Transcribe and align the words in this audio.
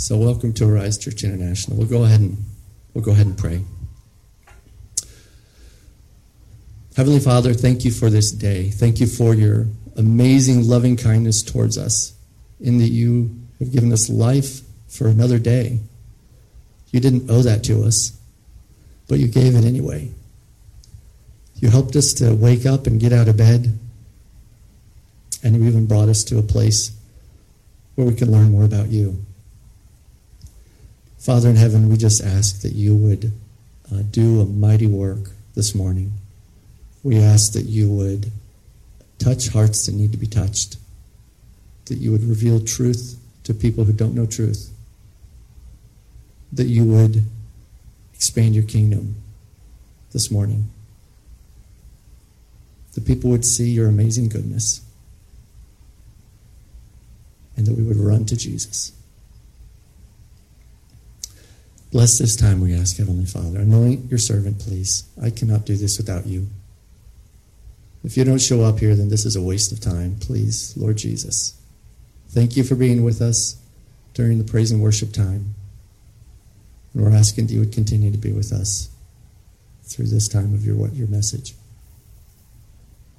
So 0.00 0.16
welcome 0.16 0.52
to 0.52 0.64
Arise 0.64 0.96
Church 0.96 1.24
International. 1.24 1.76
We'll 1.76 1.88
go 1.88 2.04
ahead 2.04 2.20
and 2.20 2.44
we'll 2.94 3.02
go 3.02 3.10
ahead 3.10 3.26
and 3.26 3.36
pray. 3.36 3.64
Heavenly 6.96 7.18
Father, 7.18 7.52
thank 7.52 7.84
you 7.84 7.90
for 7.90 8.08
this 8.08 8.30
day. 8.30 8.70
Thank 8.70 9.00
you 9.00 9.08
for 9.08 9.34
your 9.34 9.66
amazing 9.96 10.68
loving 10.68 10.96
kindness 10.96 11.42
towards 11.42 11.76
us, 11.76 12.12
in 12.60 12.78
that 12.78 12.90
you 12.90 13.40
have 13.58 13.72
given 13.72 13.92
us 13.92 14.08
life 14.08 14.60
for 14.86 15.08
another 15.08 15.40
day. 15.40 15.80
You 16.92 17.00
didn't 17.00 17.28
owe 17.28 17.42
that 17.42 17.64
to 17.64 17.82
us, 17.82 18.16
but 19.08 19.18
you 19.18 19.26
gave 19.26 19.56
it 19.56 19.64
anyway. 19.64 20.12
You 21.56 21.70
helped 21.70 21.96
us 21.96 22.12
to 22.14 22.36
wake 22.36 22.66
up 22.66 22.86
and 22.86 23.00
get 23.00 23.12
out 23.12 23.26
of 23.26 23.36
bed, 23.36 23.76
and 25.42 25.56
you 25.56 25.64
even 25.68 25.86
brought 25.86 26.08
us 26.08 26.22
to 26.24 26.38
a 26.38 26.42
place 26.42 26.96
where 27.96 28.06
we 28.06 28.14
can 28.14 28.30
learn 28.30 28.52
more 28.52 28.64
about 28.64 28.90
you. 28.90 29.24
Father 31.18 31.50
in 31.50 31.56
heaven, 31.56 31.88
we 31.88 31.96
just 31.96 32.22
ask 32.22 32.62
that 32.62 32.72
you 32.72 32.94
would 32.94 33.32
uh, 33.92 34.02
do 34.10 34.40
a 34.40 34.44
mighty 34.46 34.86
work 34.86 35.30
this 35.54 35.74
morning. 35.74 36.12
We 37.02 37.18
ask 37.18 37.52
that 37.52 37.64
you 37.64 37.90
would 37.90 38.30
touch 39.18 39.48
hearts 39.48 39.86
that 39.86 39.94
need 39.94 40.12
to 40.12 40.18
be 40.18 40.26
touched, 40.26 40.76
that 41.86 41.96
you 41.96 42.12
would 42.12 42.22
reveal 42.22 42.60
truth 42.60 43.18
to 43.44 43.52
people 43.52 43.84
who 43.84 43.92
don't 43.92 44.14
know 44.14 44.26
truth, 44.26 44.72
that 46.52 46.66
you 46.66 46.84
would 46.84 47.24
expand 48.14 48.54
your 48.54 48.64
kingdom 48.64 49.16
this 50.12 50.30
morning. 50.30 50.70
That 52.94 53.06
people 53.06 53.30
would 53.30 53.44
see 53.44 53.70
your 53.70 53.88
amazing 53.88 54.28
goodness 54.28 54.82
and 57.56 57.66
that 57.66 57.74
we 57.74 57.82
would 57.82 57.96
run 57.96 58.24
to 58.26 58.36
Jesus. 58.36 58.92
Bless 61.90 62.18
this 62.18 62.36
time, 62.36 62.60
we 62.60 62.74
ask, 62.74 62.98
Heavenly 62.98 63.24
Father. 63.24 63.60
Anoint 63.60 64.10
your 64.10 64.18
servant, 64.18 64.58
please. 64.58 65.08
I 65.22 65.30
cannot 65.30 65.64
do 65.64 65.74
this 65.74 65.96
without 65.96 66.26
you. 66.26 66.48
If 68.04 68.16
you 68.16 68.24
don't 68.24 68.40
show 68.40 68.62
up 68.62 68.78
here, 68.78 68.94
then 68.94 69.08
this 69.08 69.24
is 69.24 69.36
a 69.36 69.42
waste 69.42 69.72
of 69.72 69.80
time. 69.80 70.16
Please, 70.20 70.76
Lord 70.76 70.98
Jesus. 70.98 71.58
Thank 72.28 72.56
you 72.56 72.62
for 72.62 72.74
being 72.74 73.04
with 73.04 73.22
us 73.22 73.56
during 74.12 74.38
the 74.38 74.44
praise 74.44 74.70
and 74.70 74.82
worship 74.82 75.12
time. 75.12 75.54
And 76.92 77.04
we're 77.04 77.14
asking 77.14 77.46
that 77.46 77.52
you 77.54 77.60
would 77.60 77.72
continue 77.72 78.12
to 78.12 78.18
be 78.18 78.32
with 78.32 78.52
us 78.52 78.90
through 79.84 80.06
this 80.06 80.28
time 80.28 80.52
of 80.52 80.64
your, 80.64 80.88
your 80.88 81.08
message. 81.08 81.54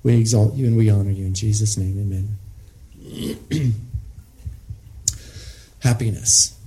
We 0.04 0.16
exalt 0.18 0.54
you 0.54 0.68
and 0.68 0.78
we 0.78 0.90
honor 0.90 1.10
you. 1.10 1.26
In 1.26 1.34
Jesus' 1.34 1.76
name, 1.76 2.38
amen. 3.02 3.74
happiness. 5.82 6.58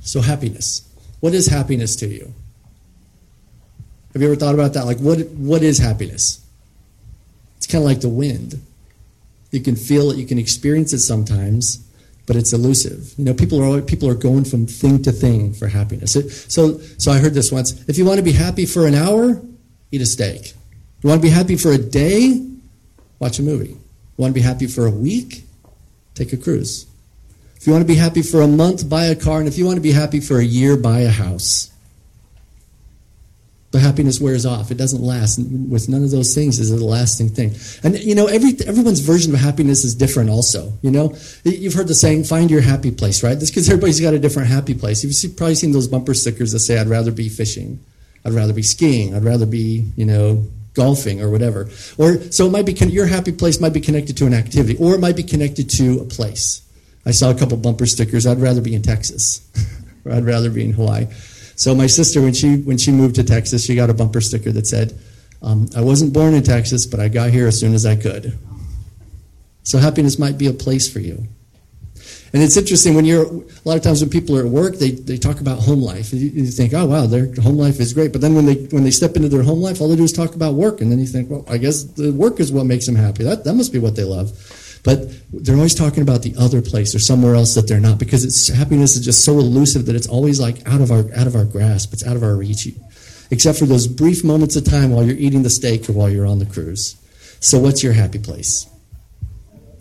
So, 0.00 0.20
happiness. 0.20 0.88
What 1.22 1.34
is 1.34 1.46
happiness 1.46 1.94
to 1.96 2.08
you? 2.08 2.34
Have 4.12 4.20
you 4.20 4.26
ever 4.26 4.34
thought 4.34 4.54
about 4.54 4.72
that? 4.72 4.86
Like, 4.86 4.98
what, 4.98 5.20
what 5.28 5.62
is 5.62 5.78
happiness? 5.78 6.44
It's 7.58 7.68
kind 7.68 7.84
of 7.84 7.88
like 7.88 8.00
the 8.00 8.08
wind. 8.08 8.60
You 9.52 9.60
can 9.60 9.76
feel 9.76 10.10
it, 10.10 10.16
you 10.16 10.26
can 10.26 10.40
experience 10.40 10.92
it 10.92 10.98
sometimes, 10.98 11.76
but 12.26 12.34
it's 12.34 12.52
elusive. 12.52 13.14
You 13.16 13.26
know, 13.26 13.34
people 13.34 13.62
are 13.62 13.80
people 13.80 14.08
are 14.08 14.16
going 14.16 14.44
from 14.44 14.66
thing 14.66 15.00
to 15.04 15.12
thing 15.12 15.52
for 15.52 15.68
happiness. 15.68 16.16
It, 16.16 16.28
so, 16.30 16.78
so 16.98 17.12
I 17.12 17.18
heard 17.18 17.34
this 17.34 17.52
once. 17.52 17.88
If 17.88 17.98
you 17.98 18.04
want 18.04 18.16
to 18.16 18.24
be 18.24 18.32
happy 18.32 18.66
for 18.66 18.88
an 18.88 18.96
hour, 18.96 19.40
eat 19.92 20.00
a 20.00 20.06
steak. 20.06 20.54
You 21.02 21.08
want 21.08 21.22
to 21.22 21.28
be 21.28 21.32
happy 21.32 21.56
for 21.56 21.70
a 21.70 21.78
day? 21.78 22.44
Watch 23.20 23.38
a 23.38 23.42
movie. 23.42 23.68
You 23.68 23.78
want 24.16 24.34
to 24.34 24.34
be 24.34 24.44
happy 24.44 24.66
for 24.66 24.86
a 24.86 24.90
week? 24.90 25.44
Take 26.16 26.32
a 26.32 26.36
cruise. 26.36 26.91
If 27.62 27.68
you 27.68 27.74
want 27.74 27.86
to 27.86 27.86
be 27.86 27.94
happy 27.94 28.22
for 28.22 28.42
a 28.42 28.48
month, 28.48 28.88
buy 28.88 29.04
a 29.04 29.14
car. 29.14 29.38
And 29.38 29.46
if 29.46 29.56
you 29.56 29.64
want 29.64 29.76
to 29.76 29.80
be 29.80 29.92
happy 29.92 30.18
for 30.18 30.40
a 30.40 30.44
year, 30.44 30.76
buy 30.76 31.02
a 31.02 31.10
house. 31.10 31.70
But 33.70 33.82
happiness 33.82 34.20
wears 34.20 34.44
off. 34.44 34.72
It 34.72 34.78
doesn't 34.78 35.00
last. 35.00 35.38
with 35.38 35.88
none 35.88 36.02
of 36.02 36.10
those 36.10 36.34
things 36.34 36.58
is 36.58 36.72
it 36.72 36.82
a 36.82 36.84
lasting 36.84 37.28
thing. 37.28 37.54
And 37.84 37.96
you 38.00 38.16
know, 38.16 38.26
every 38.26 38.56
everyone's 38.66 38.98
version 38.98 39.32
of 39.32 39.38
happiness 39.38 39.84
is 39.84 39.94
different. 39.94 40.28
Also, 40.28 40.72
you 40.82 40.90
know, 40.90 41.16
you've 41.44 41.74
heard 41.74 41.86
the 41.86 41.94
saying, 41.94 42.24
"Find 42.24 42.50
your 42.50 42.62
happy 42.62 42.90
place." 42.90 43.22
Right? 43.22 43.38
That's 43.38 43.50
because 43.50 43.68
everybody's 43.68 44.00
got 44.00 44.12
a 44.12 44.18
different 44.18 44.48
happy 44.48 44.74
place. 44.74 45.04
You've 45.04 45.36
probably 45.36 45.54
seen 45.54 45.70
those 45.70 45.86
bumper 45.86 46.14
stickers 46.14 46.50
that 46.50 46.58
say, 46.58 46.78
"I'd 46.78 46.88
rather 46.88 47.12
be 47.12 47.28
fishing," 47.28 47.78
"I'd 48.24 48.32
rather 48.32 48.52
be 48.52 48.64
skiing," 48.64 49.14
"I'd 49.14 49.22
rather 49.22 49.46
be," 49.46 49.84
you 49.94 50.04
know, 50.04 50.44
golfing 50.74 51.22
or 51.22 51.30
whatever. 51.30 51.70
Or 51.96 52.20
so 52.30 52.48
it 52.48 52.50
might 52.50 52.66
be 52.66 52.72
your 52.72 53.06
happy 53.06 53.30
place 53.30 53.60
might 53.60 53.72
be 53.72 53.80
connected 53.80 54.16
to 54.16 54.26
an 54.26 54.34
activity, 54.34 54.76
or 54.80 54.96
it 54.96 55.00
might 55.00 55.14
be 55.14 55.22
connected 55.22 55.70
to 55.78 56.00
a 56.00 56.04
place. 56.04 56.62
I 57.04 57.10
saw 57.10 57.30
a 57.30 57.34
couple 57.34 57.56
bumper 57.56 57.86
stickers. 57.86 58.26
I'd 58.26 58.38
rather 58.38 58.60
be 58.60 58.74
in 58.74 58.82
Texas, 58.82 59.40
or 60.04 60.12
I'd 60.16 60.24
rather 60.24 60.50
be 60.50 60.64
in 60.64 60.72
Hawaii. 60.72 61.06
So 61.56 61.74
my 61.74 61.86
sister, 61.86 62.20
when 62.22 62.32
she 62.32 62.56
when 62.56 62.78
she 62.78 62.92
moved 62.92 63.16
to 63.16 63.24
Texas, 63.24 63.64
she 63.64 63.74
got 63.74 63.90
a 63.90 63.94
bumper 63.94 64.20
sticker 64.20 64.52
that 64.52 64.66
said, 64.66 64.98
um, 65.42 65.68
"I 65.76 65.80
wasn't 65.80 66.12
born 66.12 66.34
in 66.34 66.42
Texas, 66.42 66.86
but 66.86 67.00
I 67.00 67.08
got 67.08 67.30
here 67.30 67.46
as 67.46 67.58
soon 67.58 67.74
as 67.74 67.84
I 67.84 67.96
could." 67.96 68.38
So 69.64 69.78
happiness 69.78 70.18
might 70.18 70.38
be 70.38 70.46
a 70.46 70.52
place 70.52 70.92
for 70.92 70.98
you. 70.98 71.26
And 72.32 72.42
it's 72.42 72.56
interesting 72.56 72.94
when 72.94 73.04
you're 73.04 73.26
a 73.26 73.42
lot 73.64 73.76
of 73.76 73.82
times 73.82 74.00
when 74.00 74.08
people 74.08 74.36
are 74.38 74.46
at 74.46 74.50
work, 74.50 74.76
they, 74.76 74.92
they 74.92 75.18
talk 75.18 75.40
about 75.40 75.58
home 75.58 75.82
life. 75.82 76.14
You, 76.14 76.30
you 76.30 76.46
think, 76.46 76.72
oh 76.72 76.86
wow, 76.86 77.04
their 77.04 77.32
home 77.34 77.58
life 77.58 77.78
is 77.78 77.92
great. 77.92 78.10
But 78.10 78.22
then 78.22 78.34
when 78.34 78.46
they 78.46 78.54
when 78.54 78.84
they 78.84 78.90
step 78.90 79.16
into 79.16 79.28
their 79.28 79.42
home 79.42 79.60
life, 79.60 79.80
all 79.80 79.88
they 79.88 79.96
do 79.96 80.04
is 80.04 80.12
talk 80.12 80.34
about 80.34 80.54
work, 80.54 80.80
and 80.80 80.90
then 80.90 80.98
you 80.98 81.06
think, 81.06 81.30
well, 81.30 81.44
I 81.48 81.58
guess 81.58 81.84
the 81.84 82.10
work 82.10 82.40
is 82.40 82.50
what 82.50 82.64
makes 82.64 82.86
them 82.86 82.96
happy. 82.96 83.22
That 83.22 83.44
that 83.44 83.54
must 83.54 83.72
be 83.72 83.78
what 83.78 83.96
they 83.96 84.04
love. 84.04 84.32
But 84.82 85.10
they're 85.32 85.54
always 85.54 85.74
talking 85.74 86.02
about 86.02 86.22
the 86.22 86.34
other 86.36 86.60
place 86.60 86.94
or 86.94 86.98
somewhere 86.98 87.34
else 87.34 87.54
that 87.54 87.68
they're 87.68 87.80
not 87.80 87.98
because 87.98 88.24
it's 88.24 88.48
happiness 88.48 88.96
is 88.96 89.04
just 89.04 89.24
so 89.24 89.38
elusive 89.38 89.86
that 89.86 89.94
it's 89.94 90.08
always 90.08 90.40
like 90.40 90.66
out 90.66 90.80
of 90.80 90.90
our 90.90 91.04
out 91.14 91.26
of 91.26 91.36
our 91.36 91.44
grasp. 91.44 91.92
It's 91.92 92.04
out 92.04 92.16
of 92.16 92.22
our 92.22 92.34
reach. 92.34 92.66
Except 93.30 93.58
for 93.58 93.64
those 93.64 93.86
brief 93.86 94.24
moments 94.24 94.56
of 94.56 94.64
time 94.64 94.90
while 94.90 95.04
you're 95.04 95.16
eating 95.16 95.42
the 95.42 95.50
steak 95.50 95.88
or 95.88 95.92
while 95.92 96.10
you're 96.10 96.26
on 96.26 96.38
the 96.38 96.46
cruise. 96.46 96.96
So 97.40 97.58
what's 97.58 97.82
your 97.82 97.92
happy 97.92 98.18
place? 98.18 98.68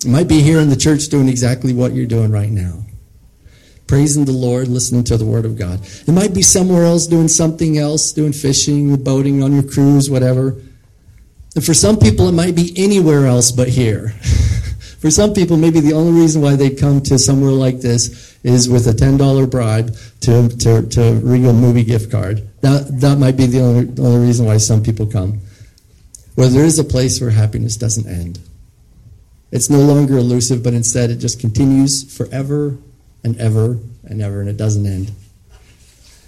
It 0.05 0.07
might 0.07 0.27
be 0.27 0.41
here 0.41 0.59
in 0.59 0.69
the 0.69 0.75
church 0.75 1.09
doing 1.09 1.27
exactly 1.27 1.73
what 1.73 1.93
you're 1.93 2.05
doing 2.05 2.31
right 2.31 2.49
now. 2.49 2.85
Praising 3.87 4.25
the 4.25 4.31
Lord, 4.31 4.67
listening 4.67 5.03
to 5.05 5.17
the 5.17 5.25
Word 5.25 5.45
of 5.45 5.57
God. 5.57 5.81
It 6.07 6.11
might 6.11 6.33
be 6.33 6.41
somewhere 6.41 6.85
else 6.85 7.07
doing 7.07 7.27
something 7.27 7.77
else, 7.77 8.13
doing 8.13 8.33
fishing, 8.33 8.95
boating 9.03 9.43
on 9.43 9.51
your 9.53 9.63
cruise, 9.63 10.09
whatever. 10.09 10.55
And 11.55 11.63
for 11.63 11.73
some 11.73 11.97
people, 11.97 12.29
it 12.29 12.31
might 12.31 12.55
be 12.55 12.73
anywhere 12.77 13.25
else 13.25 13.51
but 13.51 13.67
here. 13.67 14.13
For 15.01 15.09
some 15.09 15.33
people, 15.33 15.57
maybe 15.57 15.79
the 15.79 15.93
only 15.93 16.21
reason 16.21 16.43
why 16.43 16.55
they 16.55 16.69
come 16.69 17.01
to 17.01 17.17
somewhere 17.17 17.51
like 17.51 17.81
this 17.81 18.37
is 18.43 18.69
with 18.69 18.85
a 18.87 18.91
$10 18.91 19.49
bribe 19.49 19.95
to, 20.21 20.47
to, 20.47 20.87
to 20.89 21.13
Regal 21.23 21.53
movie 21.53 21.83
gift 21.83 22.11
card. 22.11 22.47
That, 22.61 22.99
that 23.01 23.17
might 23.17 23.35
be 23.35 23.47
the 23.47 23.61
only, 23.61 23.89
only 23.99 24.27
reason 24.27 24.45
why 24.45 24.57
some 24.57 24.83
people 24.83 25.07
come. 25.07 25.41
Well, 26.35 26.49
there 26.49 26.63
is 26.63 26.77
a 26.77 26.83
place 26.83 27.19
where 27.19 27.31
happiness 27.31 27.77
doesn't 27.77 28.07
end. 28.07 28.39
It's 29.51 29.71
no 29.71 29.79
longer 29.79 30.17
elusive, 30.17 30.63
but 30.63 30.75
instead 30.75 31.09
it 31.09 31.17
just 31.17 31.39
continues 31.39 32.15
forever 32.15 32.77
and 33.23 33.35
ever 33.39 33.79
and 34.03 34.21
ever, 34.21 34.39
and 34.39 34.49
it 34.49 34.57
doesn't 34.57 34.85
end. 34.85 35.11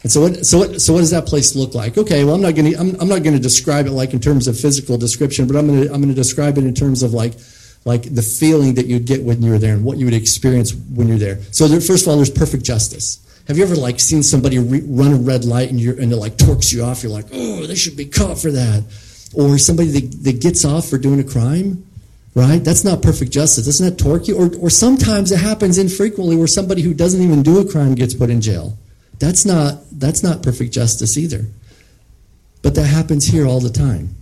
And 0.01 0.11
so, 0.11 0.21
what, 0.21 0.45
so, 0.45 0.57
what, 0.57 0.81
so 0.81 0.93
what 0.93 0.99
does 0.99 1.11
that 1.11 1.27
place 1.27 1.55
look 1.55 1.75
like? 1.75 1.97
Okay, 1.97 2.25
well, 2.25 2.35
I'm 2.35 2.41
not 2.41 2.55
going 2.55 2.73
to 2.73 2.77
I'm, 2.77 2.99
I'm 2.99 3.07
not 3.07 3.23
going 3.23 3.35
to 3.35 3.41
describe 3.41 3.85
it 3.85 3.91
like 3.91 4.13
in 4.13 4.19
terms 4.19 4.47
of 4.47 4.59
physical 4.59 4.97
description, 4.97 5.47
but 5.47 5.55
I'm 5.55 5.67
going 5.67 5.83
to 5.83 5.93
I'm 5.93 6.01
going 6.01 6.13
to 6.13 6.15
describe 6.15 6.57
it 6.57 6.65
in 6.65 6.73
terms 6.73 7.03
of 7.03 7.13
like 7.13 7.33
like 7.85 8.13
the 8.13 8.21
feeling 8.21 8.75
that 8.75 8.85
you'd 8.85 9.05
get 9.05 9.23
when 9.23 9.41
you're 9.41 9.59
there 9.59 9.73
and 9.73 9.83
what 9.83 9.97
you 9.97 10.05
would 10.05 10.13
experience 10.13 10.73
when 10.73 11.07
you're 11.07 11.17
there. 11.17 11.41
So 11.51 11.67
there, 11.67 11.81
first 11.81 12.05
of 12.05 12.09
all, 12.09 12.15
there's 12.15 12.29
perfect 12.29 12.63
justice. 12.63 13.19
Have 13.47 13.57
you 13.57 13.63
ever 13.63 13.75
like 13.75 13.99
seen 13.99 14.23
somebody 14.23 14.57
re- 14.57 14.83
run 14.85 15.11
a 15.11 15.17
red 15.17 15.43
light 15.43 15.69
and, 15.69 15.79
you're, 15.79 15.99
and 15.99 16.11
it 16.11 16.15
like 16.15 16.37
torques 16.37 16.71
you 16.71 16.83
off? 16.83 17.03
You're 17.03 17.11
like, 17.11 17.25
oh, 17.33 17.65
they 17.65 17.75
should 17.75 17.97
be 17.97 18.05
caught 18.05 18.37
for 18.39 18.51
that. 18.51 18.83
Or 19.33 19.57
somebody 19.57 19.89
that, 19.89 20.23
that 20.23 20.41
gets 20.41 20.63
off 20.63 20.87
for 20.87 20.97
doing 20.97 21.19
a 21.19 21.23
crime, 21.23 21.85
right? 22.35 22.63
That's 22.63 22.85
not 22.85 23.01
perfect 23.01 23.31
justice. 23.31 23.65
Doesn't 23.65 23.85
that 23.85 24.01
torque 24.01 24.29
you? 24.29 24.37
Or, 24.37 24.49
or 24.61 24.69
sometimes 24.69 25.31
it 25.31 25.39
happens 25.39 25.77
infrequently 25.77 26.37
where 26.37 26.47
somebody 26.47 26.83
who 26.83 26.93
doesn't 26.93 27.21
even 27.21 27.43
do 27.43 27.59
a 27.59 27.69
crime 27.69 27.95
gets 27.95 28.13
put 28.13 28.29
in 28.29 28.39
jail. 28.39 28.77
That's 29.19 29.45
not, 29.45 29.79
that's 29.91 30.23
not 30.23 30.41
perfect 30.41 30.71
justice 30.71 31.17
either. 31.17 31.45
But 32.61 32.75
that 32.75 32.85
happens 32.85 33.27
here 33.27 33.45
all 33.45 33.59
the 33.59 33.69
time. 33.69 34.15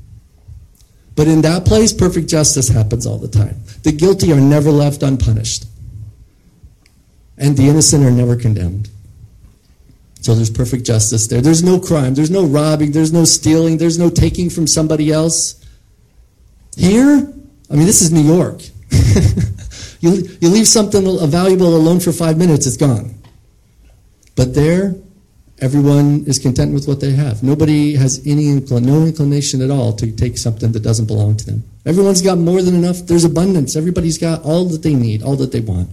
But 1.16 1.28
in 1.28 1.42
that 1.42 1.66
place, 1.66 1.92
perfect 1.94 2.30
justice 2.30 2.70
happens 2.70 3.06
all 3.06 3.18
the 3.18 3.28
time. 3.28 3.62
The 3.84 3.92
guilty 3.92 4.32
are 4.32 4.40
never 4.40 4.72
left 4.72 5.04
unpunished, 5.04 5.66
and 7.38 7.58
the 7.58 7.68
innocent 7.68 8.06
are 8.06 8.12
never 8.12 8.36
condemned. 8.36 8.90
So 10.22 10.36
there's 10.36 10.52
perfect 10.52 10.86
justice 10.86 11.28
there. 11.28 11.42
There's 11.42 11.64
no 11.64 11.80
crime, 11.80 12.14
there's 12.14 12.30
no 12.30 12.46
robbing, 12.46 12.92
there's 12.92 13.12
no 13.12 13.26
stealing, 13.26 13.78
there's 13.78 13.98
no 13.98 14.10
taking 14.10 14.50
from 14.50 14.68
somebody 14.68 15.12
else. 15.12 15.56
Here, 16.78 17.34
I 17.70 17.76
mean, 17.76 17.88
this 17.88 18.02
is 18.02 18.12
New 18.12 18.22
York. 18.22 18.62
you, 20.00 20.30
you 20.40 20.50
leave 20.50 20.68
something 20.68 21.04
valuable 21.28 21.76
alone 21.76 22.00
for 22.00 22.12
five 22.12 22.38
minutes, 22.38 22.68
it's 22.68 22.78
gone. 22.78 23.16
But 24.36 24.54
there, 24.54 24.96
Everyone 25.62 26.24
is 26.26 26.40
content 26.40 26.74
with 26.74 26.88
what 26.88 27.00
they 27.00 27.12
have. 27.12 27.44
Nobody 27.44 27.96
has 27.96 28.20
any 28.26 28.46
incl- 28.46 28.84
no 28.84 29.04
inclination 29.04 29.62
at 29.62 29.70
all 29.70 29.94
to 29.94 30.12
take 30.12 30.40
something 30.40 30.72
that 30.72 30.82
doesn't 30.82 31.06
belong 31.06 31.38
to 31.38 31.46
them. 31.46 31.64
Everyone's 31.86 32.24
got 32.24 32.40
more 32.40 32.64
than 32.64 32.74
enough. 32.74 32.98
There's 33.06 33.24
abundance. 33.24 33.76
Everybody's 33.76 34.18
got 34.18 34.44
all 34.44 34.66
that 34.66 34.82
they 34.82 34.96
need, 34.96 35.22
all 35.22 35.36
that 35.36 35.52
they 35.52 35.60
want. 35.60 35.90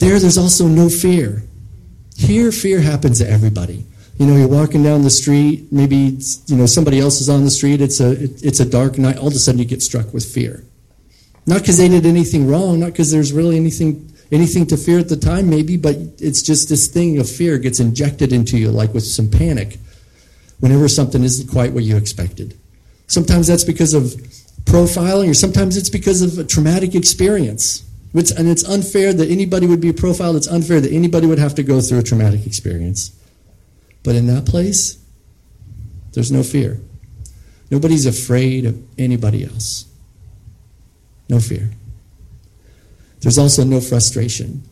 There, 0.00 0.18
there's 0.18 0.38
also 0.38 0.66
no 0.66 0.90
fear. 0.90 1.44
Here, 2.16 2.52
fear 2.52 2.80
happens 2.80 3.20
to 3.20 3.30
everybody. 3.30 3.86
You 4.18 4.26
know, 4.26 4.36
you're 4.36 4.48
walking 4.48 4.82
down 4.82 5.00
the 5.02 5.10
street, 5.10 5.72
maybe, 5.72 6.18
you 6.46 6.56
know, 6.56 6.66
somebody 6.66 7.00
else 7.00 7.22
is 7.22 7.30
on 7.30 7.44
the 7.44 7.50
street, 7.50 7.80
it's 7.80 8.00
a, 8.00 8.22
it, 8.22 8.44
it's 8.44 8.60
a 8.60 8.66
dark 8.66 8.98
night, 8.98 9.16
all 9.16 9.28
of 9.28 9.32
a 9.32 9.38
sudden 9.38 9.58
you 9.58 9.64
get 9.64 9.80
struck 9.80 10.12
with 10.12 10.26
fear. 10.26 10.62
Not 11.46 11.60
because 11.60 11.78
they 11.78 11.88
did 11.88 12.04
anything 12.04 12.46
wrong, 12.46 12.80
not 12.80 12.92
because 12.92 13.10
there's 13.10 13.32
really 13.32 13.56
anything, 13.56 14.09
anything 14.32 14.66
to 14.68 14.76
fear 14.76 14.98
at 14.98 15.08
the 15.08 15.16
time, 15.16 15.50
maybe, 15.50 15.76
but 15.76 15.96
it's 16.18 16.42
just 16.42 16.68
this 16.68 16.86
thing 16.86 17.18
of 17.18 17.28
fear 17.28 17.58
gets 17.58 17.80
injected 17.80 18.32
into 18.32 18.58
you, 18.58 18.70
like 18.70 18.94
with 18.94 19.04
some 19.04 19.28
panic, 19.30 19.78
whenever 20.60 20.88
something 20.88 21.22
isn't 21.22 21.48
quite 21.48 21.72
what 21.72 21.84
you 21.84 21.96
expected. 21.96 22.58
Sometimes 23.06 23.46
that's 23.46 23.64
because 23.64 23.94
of 23.94 24.04
profiling, 24.64 25.30
or 25.30 25.34
sometimes 25.34 25.76
it's 25.76 25.90
because 25.90 26.22
of 26.22 26.38
a 26.38 26.44
traumatic 26.44 26.94
experience. 26.94 27.84
It's, 28.14 28.30
and 28.30 28.48
it's 28.48 28.64
unfair 28.64 29.12
that 29.12 29.30
anybody 29.30 29.66
would 29.66 29.80
be 29.80 29.92
profiled. 29.92 30.36
It's 30.36 30.48
unfair 30.48 30.80
that 30.80 30.92
anybody 30.92 31.26
would 31.26 31.38
have 31.38 31.54
to 31.56 31.62
go 31.62 31.80
through 31.80 32.00
a 32.00 32.02
traumatic 32.02 32.46
experience. 32.46 33.16
But 34.02 34.16
in 34.16 34.26
that 34.26 34.46
place, 34.46 34.98
there's 36.12 36.32
no 36.32 36.42
fear. 36.42 36.80
Nobody's 37.70 38.06
afraid 38.06 38.64
of 38.64 38.82
anybody 38.98 39.44
else. 39.44 39.86
No 41.28 41.38
fear. 41.38 41.70
There's 43.20 43.38
also 43.38 43.64
no 43.64 43.80
frustration. 43.80 44.62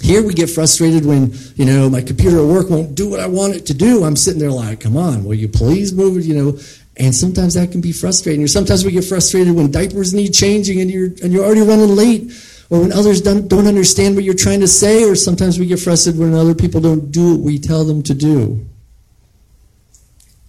Here 0.00 0.22
we 0.22 0.32
get 0.32 0.48
frustrated 0.48 1.04
when, 1.04 1.34
you 1.56 1.66
know, 1.66 1.90
my 1.90 2.00
computer 2.00 2.38
at 2.38 2.46
work 2.46 2.70
won't 2.70 2.94
do 2.94 3.10
what 3.10 3.20
I 3.20 3.26
want 3.26 3.54
it 3.54 3.66
to 3.66 3.74
do. 3.74 4.04
I'm 4.04 4.16
sitting 4.16 4.40
there 4.40 4.50
like, 4.50 4.80
come 4.80 4.96
on, 4.96 5.24
will 5.24 5.34
you 5.34 5.48
please 5.48 5.92
move 5.92 6.16
it, 6.16 6.24
you 6.24 6.34
know? 6.34 6.58
And 6.96 7.14
sometimes 7.14 7.54
that 7.54 7.70
can 7.70 7.80
be 7.80 7.92
frustrating. 7.92 8.42
Or 8.42 8.48
sometimes 8.48 8.84
we 8.84 8.92
get 8.92 9.04
frustrated 9.04 9.54
when 9.54 9.70
diapers 9.70 10.14
need 10.14 10.32
changing 10.32 10.80
and 10.80 10.90
you're, 10.90 11.06
and 11.22 11.32
you're 11.32 11.44
already 11.44 11.60
running 11.60 11.94
late 11.94 12.32
or 12.70 12.80
when 12.80 12.92
others 12.92 13.20
don't, 13.20 13.48
don't 13.48 13.66
understand 13.66 14.14
what 14.14 14.24
you're 14.24 14.32
trying 14.32 14.60
to 14.60 14.68
say, 14.68 15.02
or 15.02 15.16
sometimes 15.16 15.58
we 15.58 15.66
get 15.66 15.80
frustrated 15.80 16.20
when 16.20 16.34
other 16.34 16.54
people 16.54 16.80
don't 16.80 17.10
do 17.10 17.34
what 17.34 17.40
we 17.40 17.58
tell 17.58 17.84
them 17.84 18.00
to 18.04 18.14
do. 18.14 18.64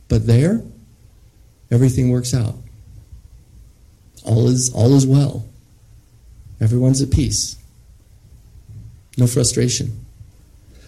But 0.07 0.27
there, 0.27 0.61
everything 1.71 2.11
works 2.11 2.35
out. 2.35 2.55
All 4.23 4.47
is, 4.47 4.71
all 4.71 4.93
is 4.95 5.07
well. 5.07 5.45
Everyone's 6.61 7.01
at 7.01 7.11
peace. 7.11 7.57
No 9.17 9.27
frustration. 9.27 10.05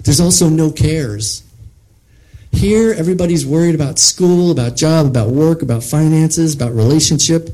There's 0.03 0.19
also 0.19 0.47
no 0.47 0.71
cares. 0.71 1.43
Here, 2.51 2.93
everybody's 2.93 3.45
worried 3.45 3.75
about 3.75 3.97
school, 3.99 4.51
about 4.51 4.75
job, 4.75 5.07
about 5.07 5.29
work, 5.29 5.61
about 5.61 5.83
finances, 5.83 6.53
about 6.53 6.73
relationship 6.73 7.49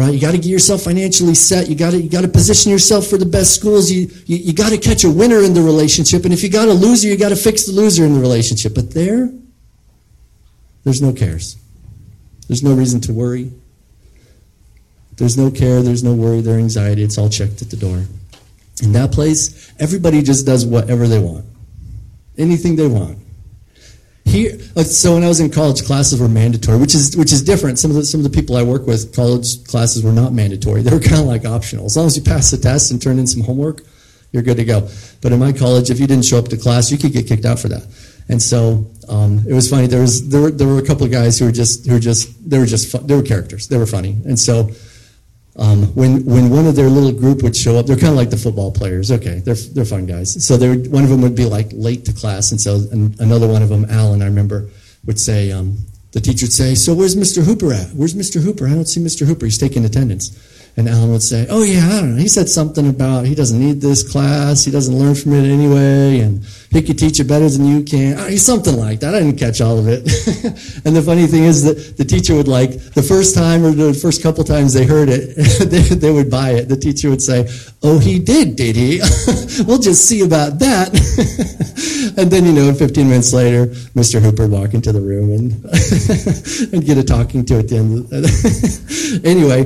right? 0.00 0.14
You 0.14 0.20
got 0.20 0.32
to 0.32 0.38
get 0.38 0.46
yourself 0.46 0.82
financially 0.82 1.34
set. 1.34 1.68
You 1.68 1.74
got 1.74 1.90
to 1.90 2.00
you 2.00 2.08
got 2.08 2.22
to 2.22 2.28
position 2.28 2.72
yourself 2.72 3.06
for 3.06 3.18
the 3.18 3.26
best 3.26 3.54
schools. 3.54 3.90
You 3.90 4.10
you, 4.26 4.36
you 4.38 4.52
got 4.54 4.70
to 4.70 4.78
catch 4.78 5.04
a 5.04 5.10
winner 5.10 5.42
in 5.42 5.52
the 5.52 5.62
relationship, 5.62 6.24
and 6.24 6.32
if 6.32 6.42
you 6.42 6.50
got 6.50 6.68
a 6.68 6.72
loser, 6.72 7.08
you 7.08 7.16
got 7.16 7.28
to 7.30 7.36
fix 7.36 7.66
the 7.66 7.72
loser 7.72 8.04
in 8.04 8.14
the 8.14 8.20
relationship. 8.20 8.74
But 8.74 8.92
there, 8.92 9.30
there's 10.84 11.02
no 11.02 11.12
cares. 11.12 11.56
There's 12.48 12.62
no 12.62 12.74
reason 12.74 13.00
to 13.02 13.12
worry. 13.12 13.52
There's 15.20 15.36
no 15.36 15.50
care. 15.50 15.82
There's 15.82 16.02
no 16.02 16.14
worry. 16.14 16.40
There's 16.40 16.56
anxiety. 16.56 17.02
It's 17.02 17.18
all 17.18 17.28
checked 17.28 17.60
at 17.60 17.68
the 17.68 17.76
door. 17.76 18.04
In 18.82 18.92
that 18.92 19.12
place, 19.12 19.70
everybody 19.78 20.22
just 20.22 20.46
does 20.46 20.64
whatever 20.64 21.06
they 21.06 21.18
want, 21.18 21.44
anything 22.38 22.76
they 22.76 22.86
want. 22.86 23.18
Here, 24.24 24.58
so 24.82 25.14
when 25.14 25.22
I 25.22 25.28
was 25.28 25.40
in 25.40 25.50
college, 25.50 25.84
classes 25.84 26.18
were 26.18 26.28
mandatory, 26.28 26.78
which 26.78 26.94
is 26.94 27.18
which 27.18 27.32
is 27.32 27.42
different. 27.42 27.78
Some 27.78 27.90
of 27.90 27.98
the 27.98 28.04
some 28.04 28.20
of 28.20 28.24
the 28.24 28.30
people 28.30 28.56
I 28.56 28.62
work 28.62 28.86
with, 28.86 29.14
college 29.14 29.62
classes 29.64 30.02
were 30.02 30.12
not 30.12 30.32
mandatory; 30.32 30.80
they 30.80 30.90
were 30.90 31.00
kind 31.00 31.20
of 31.20 31.26
like 31.26 31.44
optional. 31.44 31.84
As 31.84 31.98
long 31.98 32.06
as 32.06 32.16
you 32.16 32.22
pass 32.22 32.50
the 32.50 32.56
test 32.56 32.90
and 32.90 33.02
turn 33.02 33.18
in 33.18 33.26
some 33.26 33.42
homework, 33.42 33.82
you're 34.32 34.42
good 34.42 34.56
to 34.56 34.64
go. 34.64 34.88
But 35.20 35.32
in 35.32 35.38
my 35.38 35.52
college, 35.52 35.90
if 35.90 36.00
you 36.00 36.06
didn't 36.06 36.24
show 36.24 36.38
up 36.38 36.48
to 36.48 36.56
class, 36.56 36.90
you 36.90 36.96
could 36.96 37.12
get 37.12 37.26
kicked 37.26 37.44
out 37.44 37.58
for 37.58 37.68
that. 37.68 37.86
And 38.30 38.40
so 38.40 38.90
um, 39.10 39.44
it 39.46 39.52
was 39.52 39.68
funny. 39.68 39.86
There 39.86 40.00
was 40.00 40.30
there 40.30 40.40
were, 40.40 40.50
there 40.50 40.68
were 40.68 40.78
a 40.78 40.86
couple 40.86 41.04
of 41.04 41.12
guys 41.12 41.38
who 41.38 41.44
were 41.44 41.52
just 41.52 41.86
who 41.86 41.92
were 41.92 42.00
just 42.00 42.48
they 42.48 42.58
were 42.58 42.64
just 42.64 43.06
they 43.06 43.14
were 43.14 43.22
characters. 43.22 43.68
They 43.68 43.76
were 43.76 43.86
funny, 43.86 44.16
and 44.24 44.38
so 44.38 44.70
um, 45.56 45.82
when 45.94 46.24
when 46.24 46.48
one 46.48 46.66
of 46.66 46.76
their 46.76 46.88
little 46.88 47.12
group 47.12 47.42
would 47.42 47.56
show 47.56 47.76
up, 47.76 47.86
they're 47.86 47.96
kind 47.96 48.10
of 48.10 48.16
like 48.16 48.30
the 48.30 48.36
football 48.36 48.70
players. 48.70 49.10
Okay, 49.10 49.40
they're 49.40 49.54
they're 49.54 49.84
fun 49.84 50.06
guys. 50.06 50.44
So 50.44 50.56
they 50.56 50.76
one 50.88 51.02
of 51.02 51.10
them 51.10 51.22
would 51.22 51.34
be 51.34 51.44
like 51.44 51.68
late 51.72 52.04
to 52.06 52.12
class, 52.12 52.52
and 52.52 52.60
so 52.60 52.80
another 52.92 53.48
one 53.48 53.62
of 53.62 53.68
them, 53.68 53.84
Alan, 53.90 54.22
I 54.22 54.26
remember, 54.26 54.68
would 55.06 55.18
say, 55.18 55.50
um, 55.50 55.78
the 56.12 56.20
teacher 56.20 56.44
would 56.44 56.52
say, 56.52 56.74
"So 56.74 56.94
where's 56.94 57.16
Mr. 57.16 57.42
Hooper 57.42 57.72
at? 57.72 57.90
Where's 57.90 58.14
Mr. 58.14 58.40
Hooper? 58.40 58.68
I 58.68 58.70
don't 58.70 58.86
see 58.86 59.00
Mr. 59.00 59.26
Hooper. 59.26 59.46
He's 59.46 59.58
taking 59.58 59.84
attendance." 59.84 60.36
And 60.76 60.88
Alan 60.88 61.10
would 61.10 61.22
say, 61.22 61.46
"Oh 61.50 61.62
yeah, 61.62 61.86
I 61.86 62.00
don't 62.00 62.14
know. 62.14 62.20
He 62.20 62.28
said 62.28 62.48
something 62.48 62.88
about 62.88 63.26
he 63.26 63.34
doesn't 63.34 63.58
need 63.58 63.80
this 63.80 64.08
class. 64.08 64.64
He 64.64 64.70
doesn't 64.70 64.96
learn 64.96 65.14
from 65.14 65.34
it 65.34 65.44
anyway, 65.44 66.20
and 66.20 66.44
he 66.70 66.80
could 66.82 66.98
teach 66.98 67.18
it 67.18 67.24
better 67.24 67.48
than 67.48 67.66
you 67.66 67.82
can. 67.82 68.16
Oh, 68.18 68.30
something 68.36 68.76
like 68.76 69.00
that. 69.00 69.14
I 69.14 69.20
didn't 69.20 69.38
catch 69.38 69.60
all 69.60 69.76
of 69.78 69.88
it. 69.88 70.00
and 70.84 70.94
the 70.94 71.02
funny 71.02 71.26
thing 71.26 71.42
is 71.42 71.64
that 71.64 71.96
the 71.96 72.04
teacher 72.04 72.34
would 72.34 72.46
like 72.46 72.70
the 72.94 73.02
first 73.02 73.34
time 73.34 73.64
or 73.64 73.72
the 73.72 73.92
first 73.92 74.22
couple 74.22 74.44
times 74.44 74.72
they 74.72 74.86
heard 74.86 75.08
it, 75.08 75.34
they, 75.70 75.80
they 75.96 76.12
would 76.12 76.30
buy 76.30 76.50
it. 76.50 76.68
The 76.68 76.76
teacher 76.76 77.10
would 77.10 77.22
say, 77.22 77.48
"Oh, 77.82 77.98
he 77.98 78.20
did, 78.20 78.54
did 78.54 78.76
he? 78.76 79.00
we'll 79.66 79.78
just 79.78 80.06
see 80.06 80.22
about 80.22 80.60
that." 80.60 80.94
and 82.16 82.30
then 82.30 82.46
you 82.46 82.52
know, 82.52 82.72
15 82.72 83.08
minutes 83.08 83.32
later, 83.32 83.66
Mr. 83.98 84.20
Hooper 84.20 84.46
would 84.46 84.52
walk 84.52 84.74
into 84.74 84.92
the 84.92 85.00
room 85.00 85.32
and 85.32 85.52
and 86.72 86.86
get 86.86 86.96
a 86.98 87.02
talking 87.02 87.44
to 87.46 87.58
at 87.58 87.68
the 87.68 87.76
end. 87.76 89.24
anyway, 89.26 89.62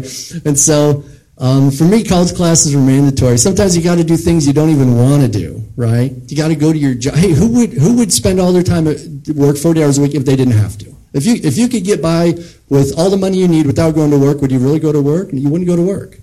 and 0.46 0.58
so 0.58 1.03
um, 1.38 1.70
for 1.70 1.84
me, 1.84 2.04
college 2.04 2.34
classes 2.34 2.74
were 2.74 2.80
mandatory. 2.80 3.38
Sometimes 3.38 3.76
you 3.76 3.82
got 3.82 3.96
to 3.96 4.04
do 4.04 4.16
things 4.16 4.46
you 4.46 4.52
don't 4.52 4.70
even 4.70 4.96
want 4.96 5.22
to 5.22 5.28
do, 5.28 5.64
right? 5.76 6.12
You 6.28 6.36
got 6.36 6.48
to 6.48 6.54
go 6.54 6.72
to 6.72 6.78
your 6.78 6.94
job. 6.94 7.14
Hey, 7.14 7.32
who 7.32 7.48
would 7.58 7.72
who 7.72 7.96
would 7.96 8.12
spend 8.12 8.40
all 8.40 8.52
their 8.52 8.62
time 8.62 8.86
at 8.86 8.98
work 9.34 9.56
forty 9.56 9.82
hours 9.82 9.98
a 9.98 10.02
week 10.02 10.14
if 10.14 10.24
they 10.24 10.36
didn't 10.36 10.54
have 10.54 10.78
to? 10.78 10.94
If 11.12 11.26
you 11.26 11.34
if 11.42 11.58
you 11.58 11.68
could 11.68 11.84
get 11.84 12.00
by 12.00 12.34
with 12.68 12.96
all 12.96 13.10
the 13.10 13.16
money 13.16 13.38
you 13.38 13.48
need 13.48 13.66
without 13.66 13.96
going 13.96 14.12
to 14.12 14.18
work, 14.18 14.40
would 14.42 14.52
you 14.52 14.60
really 14.60 14.78
go 14.78 14.92
to 14.92 15.02
work? 15.02 15.28
You 15.32 15.48
wouldn't 15.48 15.68
go 15.68 15.74
to 15.74 15.82
work. 15.82 16.18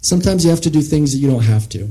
Sometimes 0.00 0.44
you 0.44 0.50
have 0.50 0.62
to 0.62 0.70
do 0.70 0.80
things 0.80 1.12
that 1.12 1.18
you 1.18 1.28
don't 1.28 1.42
have 1.42 1.68
to. 1.70 1.88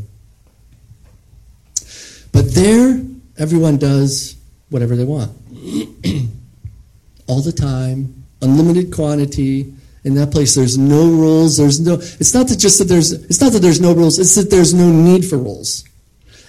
But 2.32 2.54
there, 2.56 3.02
everyone 3.38 3.78
does 3.78 4.36
whatever 4.70 4.96
they 4.96 5.04
want, 5.04 5.32
all 7.28 7.42
the 7.42 7.52
time, 7.52 8.24
unlimited 8.42 8.94
quantity 8.94 9.74
in 10.06 10.14
that 10.16 10.32
place 10.32 10.56
there's 10.56 10.78
no 10.78 11.10
rules 11.10 11.58
there's 11.58 11.80
no 11.80 11.96
it's 11.96 12.34
not 12.34 12.48
that 12.48 12.58
just 12.58 12.78
that 12.80 12.86
there's 12.86 13.12
it's 13.12 13.42
not 13.42 13.52
that 13.52 13.60
there's 13.60 13.82
no 13.82 13.94
rules 13.94 14.20
it's 14.20 14.36
that 14.36 14.50
there's 14.50 14.74
no 14.74 14.90
need 14.90 15.26
for 15.26 15.38
rules. 15.38 15.84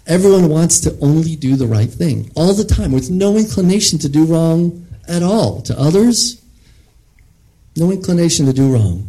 Everyone 0.06 0.48
wants 0.48 0.78
to 0.80 0.96
only 1.00 1.34
do 1.34 1.56
the 1.56 1.66
right 1.66 1.90
thing 1.90 2.30
all 2.36 2.54
the 2.54 2.64
time 2.64 2.92
with 2.92 3.10
no 3.10 3.36
inclination 3.36 3.98
to 4.00 4.08
do 4.08 4.24
wrong 4.24 4.86
at 5.08 5.22
all 5.22 5.62
to 5.62 5.76
others. 5.78 6.40
No 7.76 7.90
inclination 7.90 8.46
to 8.46 8.52
do 8.52 8.72
wrong. 8.72 9.08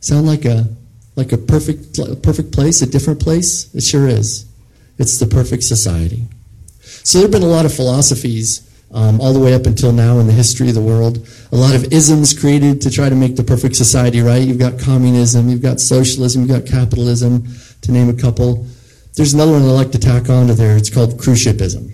Sound 0.00 0.26
like 0.26 0.44
a 0.44 0.68
like 1.16 1.32
a 1.32 1.38
perfect 1.38 1.98
a 1.98 2.14
perfect 2.14 2.52
place 2.52 2.80
a 2.80 2.86
different 2.86 3.20
place? 3.20 3.74
It 3.74 3.82
sure 3.82 4.06
is. 4.06 4.46
It's 4.98 5.18
the 5.18 5.26
perfect 5.26 5.64
society. 5.64 6.26
So 6.80 7.18
there 7.18 7.24
have 7.26 7.32
been 7.32 7.42
a 7.42 7.46
lot 7.46 7.64
of 7.64 7.74
philosophies 7.74 8.67
um, 8.92 9.20
all 9.20 9.32
the 9.32 9.40
way 9.40 9.54
up 9.54 9.66
until 9.66 9.92
now 9.92 10.18
in 10.18 10.26
the 10.26 10.32
history 10.32 10.68
of 10.68 10.74
the 10.74 10.80
world. 10.80 11.28
A 11.52 11.56
lot 11.56 11.74
of 11.74 11.92
isms 11.92 12.38
created 12.38 12.80
to 12.82 12.90
try 12.90 13.08
to 13.08 13.14
make 13.14 13.36
the 13.36 13.44
perfect 13.44 13.76
society, 13.76 14.20
right? 14.20 14.42
You've 14.42 14.58
got 14.58 14.78
communism, 14.78 15.48
you've 15.48 15.62
got 15.62 15.80
socialism, 15.80 16.42
you've 16.42 16.50
got 16.50 16.66
capitalism, 16.66 17.46
to 17.82 17.92
name 17.92 18.08
a 18.08 18.14
couple. 18.14 18.66
There's 19.14 19.34
another 19.34 19.52
one 19.52 19.62
I 19.62 19.66
like 19.66 19.92
to 19.92 19.98
tack 19.98 20.30
onto 20.30 20.54
there. 20.54 20.76
It's 20.76 20.90
called 20.90 21.18
cruise 21.18 21.44
shipism. 21.44 21.92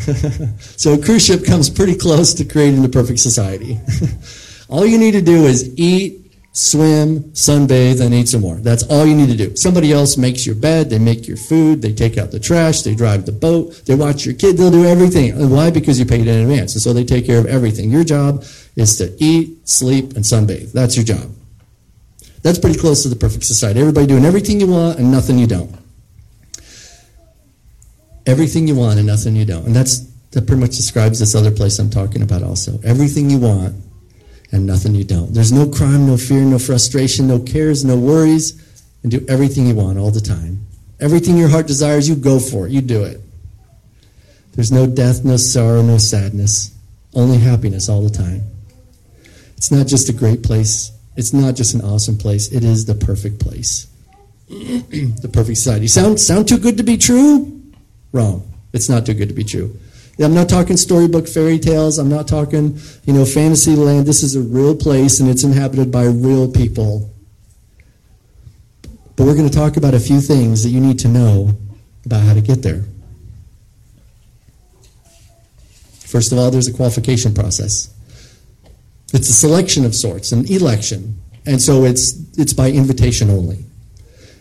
so 0.60 0.94
a 0.94 0.98
cruise 0.98 1.24
ship 1.24 1.44
comes 1.44 1.70
pretty 1.70 1.94
close 1.94 2.34
to 2.34 2.44
creating 2.44 2.82
the 2.82 2.88
perfect 2.88 3.20
society. 3.20 3.78
all 4.68 4.86
you 4.86 4.98
need 4.98 5.12
to 5.12 5.22
do 5.22 5.44
is 5.44 5.72
eat, 5.78 6.19
swim, 6.52 7.22
sunbathe, 7.32 8.00
and 8.00 8.12
eat 8.12 8.28
some 8.28 8.40
more. 8.40 8.56
That's 8.56 8.82
all 8.84 9.06
you 9.06 9.14
need 9.14 9.28
to 9.28 9.36
do. 9.36 9.56
Somebody 9.56 9.92
else 9.92 10.16
makes 10.16 10.44
your 10.44 10.56
bed, 10.56 10.90
they 10.90 10.98
make 10.98 11.28
your 11.28 11.36
food, 11.36 11.80
they 11.80 11.92
take 11.92 12.18
out 12.18 12.32
the 12.32 12.40
trash, 12.40 12.82
they 12.82 12.94
drive 12.94 13.24
the 13.24 13.32
boat, 13.32 13.82
they 13.86 13.94
watch 13.94 14.26
your 14.26 14.34
kid, 14.34 14.56
they'll 14.56 14.70
do 14.70 14.84
everything. 14.84 15.50
Why? 15.50 15.70
Because 15.70 15.98
you 15.98 16.06
paid 16.06 16.26
in 16.26 16.28
advance. 16.28 16.74
And 16.74 16.82
so 16.82 16.92
they 16.92 17.04
take 17.04 17.24
care 17.24 17.38
of 17.38 17.46
everything. 17.46 17.90
Your 17.90 18.04
job 18.04 18.44
is 18.76 18.96
to 18.98 19.14
eat, 19.18 19.68
sleep, 19.68 20.16
and 20.16 20.24
sunbathe. 20.24 20.72
That's 20.72 20.96
your 20.96 21.04
job. 21.04 21.30
That's 22.42 22.58
pretty 22.58 22.78
close 22.78 23.02
to 23.02 23.08
the 23.08 23.16
perfect 23.16 23.44
society. 23.44 23.80
Everybody 23.80 24.06
doing 24.06 24.24
everything 24.24 24.60
you 24.60 24.66
want 24.66 24.98
and 24.98 25.12
nothing 25.12 25.38
you 25.38 25.46
don't. 25.46 25.76
Everything 28.26 28.66
you 28.66 28.74
want 28.74 28.98
and 28.98 29.06
nothing 29.06 29.36
you 29.36 29.44
don't. 29.44 29.66
And 29.66 29.76
that's 29.76 30.08
that 30.32 30.46
pretty 30.46 30.60
much 30.60 30.76
describes 30.76 31.18
this 31.18 31.34
other 31.34 31.50
place 31.50 31.78
I'm 31.78 31.90
talking 31.90 32.22
about 32.22 32.42
also. 32.42 32.78
Everything 32.84 33.28
you 33.30 33.38
want 33.38 33.74
and 34.52 34.66
nothing 34.66 34.94
you 34.94 35.04
don't. 35.04 35.32
There's 35.32 35.52
no 35.52 35.68
crime, 35.68 36.06
no 36.06 36.16
fear, 36.16 36.40
no 36.40 36.58
frustration, 36.58 37.28
no 37.28 37.38
cares, 37.38 37.84
no 37.84 37.96
worries, 37.96 38.60
and 39.02 39.10
do 39.10 39.24
everything 39.28 39.66
you 39.66 39.74
want 39.74 39.98
all 39.98 40.10
the 40.10 40.20
time. 40.20 40.66
Everything 40.98 41.36
your 41.36 41.48
heart 41.48 41.66
desires, 41.66 42.08
you 42.08 42.16
go 42.16 42.38
for 42.38 42.66
it. 42.66 42.72
You 42.72 42.80
do 42.80 43.04
it. 43.04 43.20
There's 44.54 44.72
no 44.72 44.86
death, 44.86 45.24
no 45.24 45.36
sorrow, 45.36 45.82
no 45.82 45.98
sadness, 45.98 46.74
only 47.14 47.38
happiness 47.38 47.88
all 47.88 48.02
the 48.02 48.10
time. 48.10 48.42
It's 49.56 49.70
not 49.70 49.86
just 49.86 50.08
a 50.08 50.12
great 50.12 50.42
place. 50.42 50.92
It's 51.16 51.32
not 51.32 51.54
just 51.54 51.74
an 51.74 51.82
awesome 51.82 52.18
place. 52.18 52.50
It 52.52 52.64
is 52.64 52.86
the 52.86 52.94
perfect 52.94 53.40
place. 53.40 53.86
the 54.48 55.30
perfect 55.32 55.58
society. 55.58 55.86
Sound, 55.86 56.18
sound 56.18 56.48
too 56.48 56.58
good 56.58 56.76
to 56.78 56.82
be 56.82 56.96
true? 56.96 57.60
Wrong. 58.12 58.50
It's 58.72 58.88
not 58.88 59.06
too 59.06 59.14
good 59.14 59.28
to 59.28 59.34
be 59.34 59.44
true. 59.44 59.76
I'm 60.20 60.34
not 60.34 60.48
talking 60.48 60.76
storybook 60.76 61.26
fairy 61.26 61.58
tales. 61.58 61.98
I'm 61.98 62.10
not 62.10 62.28
talking, 62.28 62.78
you 63.04 63.12
know, 63.14 63.24
fantasy 63.24 63.74
land. 63.74 64.06
This 64.06 64.22
is 64.22 64.36
a 64.36 64.40
real 64.40 64.76
place 64.76 65.20
and 65.20 65.30
it's 65.30 65.44
inhabited 65.44 65.90
by 65.90 66.04
real 66.04 66.50
people. 66.50 67.10
But 69.16 69.24
we're 69.26 69.36
going 69.36 69.48
to 69.48 69.54
talk 69.54 69.76
about 69.76 69.94
a 69.94 70.00
few 70.00 70.20
things 70.20 70.62
that 70.62 70.70
you 70.70 70.80
need 70.80 70.98
to 71.00 71.08
know 71.08 71.54
about 72.04 72.22
how 72.22 72.34
to 72.34 72.40
get 72.40 72.62
there. 72.62 72.84
First 75.90 76.32
of 76.32 76.38
all, 76.38 76.50
there's 76.50 76.68
a 76.68 76.72
qualification 76.72 77.32
process. 77.32 77.94
It's 79.12 79.28
a 79.28 79.32
selection 79.32 79.84
of 79.84 79.94
sorts, 79.94 80.32
an 80.32 80.50
election. 80.50 81.20
And 81.46 81.62
so 81.62 81.84
it's, 81.84 82.14
it's 82.38 82.52
by 82.52 82.70
invitation 82.70 83.30
only. 83.30 83.64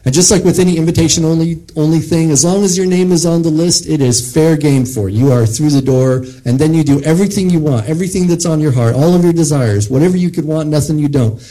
And 0.05 0.13
just 0.13 0.31
like 0.31 0.45
with 0.45 0.59
any 0.59 0.77
invitation 0.77 1.25
only, 1.25 1.61
only 1.75 1.99
thing, 1.99 2.31
as 2.31 2.45
long 2.45 2.63
as 2.63 2.77
your 2.77 2.87
name 2.87 3.11
is 3.11 3.25
on 3.25 3.41
the 3.41 3.49
list, 3.49 3.85
it 3.87 4.01
is 4.01 4.33
fair 4.33 4.55
game 4.55 4.85
for 4.85 5.09
you. 5.09 5.25
You 5.25 5.31
are 5.33 5.45
through 5.45 5.71
the 5.71 5.81
door, 5.81 6.23
and 6.45 6.57
then 6.57 6.73
you 6.73 6.83
do 6.83 7.01
everything 7.03 7.49
you 7.49 7.59
want, 7.59 7.89
everything 7.89 8.27
that's 8.27 8.45
on 8.45 8.61
your 8.61 8.71
heart, 8.71 8.95
all 8.95 9.13
of 9.13 9.23
your 9.23 9.33
desires, 9.33 9.89
whatever 9.89 10.15
you 10.15 10.29
could 10.29 10.45
want, 10.45 10.69
nothing 10.69 10.97
you 10.97 11.09
don't. 11.09 11.41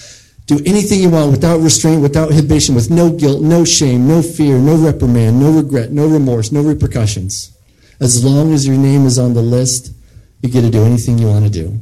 Do 0.47 0.59
anything 0.65 1.01
you 1.01 1.11
want 1.11 1.31
without 1.31 1.61
restraint, 1.61 2.01
without 2.01 2.31
inhibition, 2.31 2.75
with 2.75 2.91
no 2.91 3.11
guilt, 3.11 3.43
no 3.43 3.67
shame, 3.67 4.09
no 4.09 4.23
fear, 4.23 4.59
no 4.59 4.77
reprimand, 4.77 5.39
no 5.39 5.53
regret, 5.53 5.93
no 5.93 6.09
remorse, 6.09 6.51
no 6.51 6.63
repercussions. 6.63 7.55
As 8.01 8.25
long 8.25 8.55
as 8.55 8.67
your 8.67 8.79
name 8.79 9.05
is 9.05 9.19
on 9.19 9.35
the 9.35 9.43
list, 9.43 9.93
you 10.41 10.49
get 10.49 10.63
to 10.63 10.71
do 10.71 10.85
anything 10.85 11.19
you 11.19 11.27
want 11.27 11.45
to 11.45 11.51
do. 11.51 11.79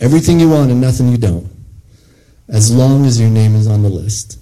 Everything 0.00 0.40
you 0.40 0.48
want 0.48 0.70
and 0.70 0.80
nothing 0.80 1.08
you 1.08 1.18
don't. 1.18 1.50
As 2.48 2.74
long 2.74 3.04
as 3.04 3.20
your 3.20 3.28
name 3.28 3.54
is 3.54 3.66
on 3.66 3.82
the 3.82 3.90
list. 3.90 4.38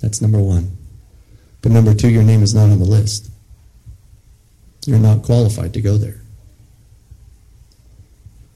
That's 0.00 0.20
number 0.20 0.38
one. 0.38 0.76
But 1.62 1.72
number 1.72 1.94
two, 1.94 2.08
your 2.08 2.22
name 2.22 2.42
is 2.42 2.54
not 2.54 2.70
on 2.70 2.78
the 2.78 2.84
list. 2.84 3.30
You're 4.86 4.98
not 4.98 5.22
qualified 5.22 5.74
to 5.74 5.80
go 5.80 5.96
there. 5.96 6.20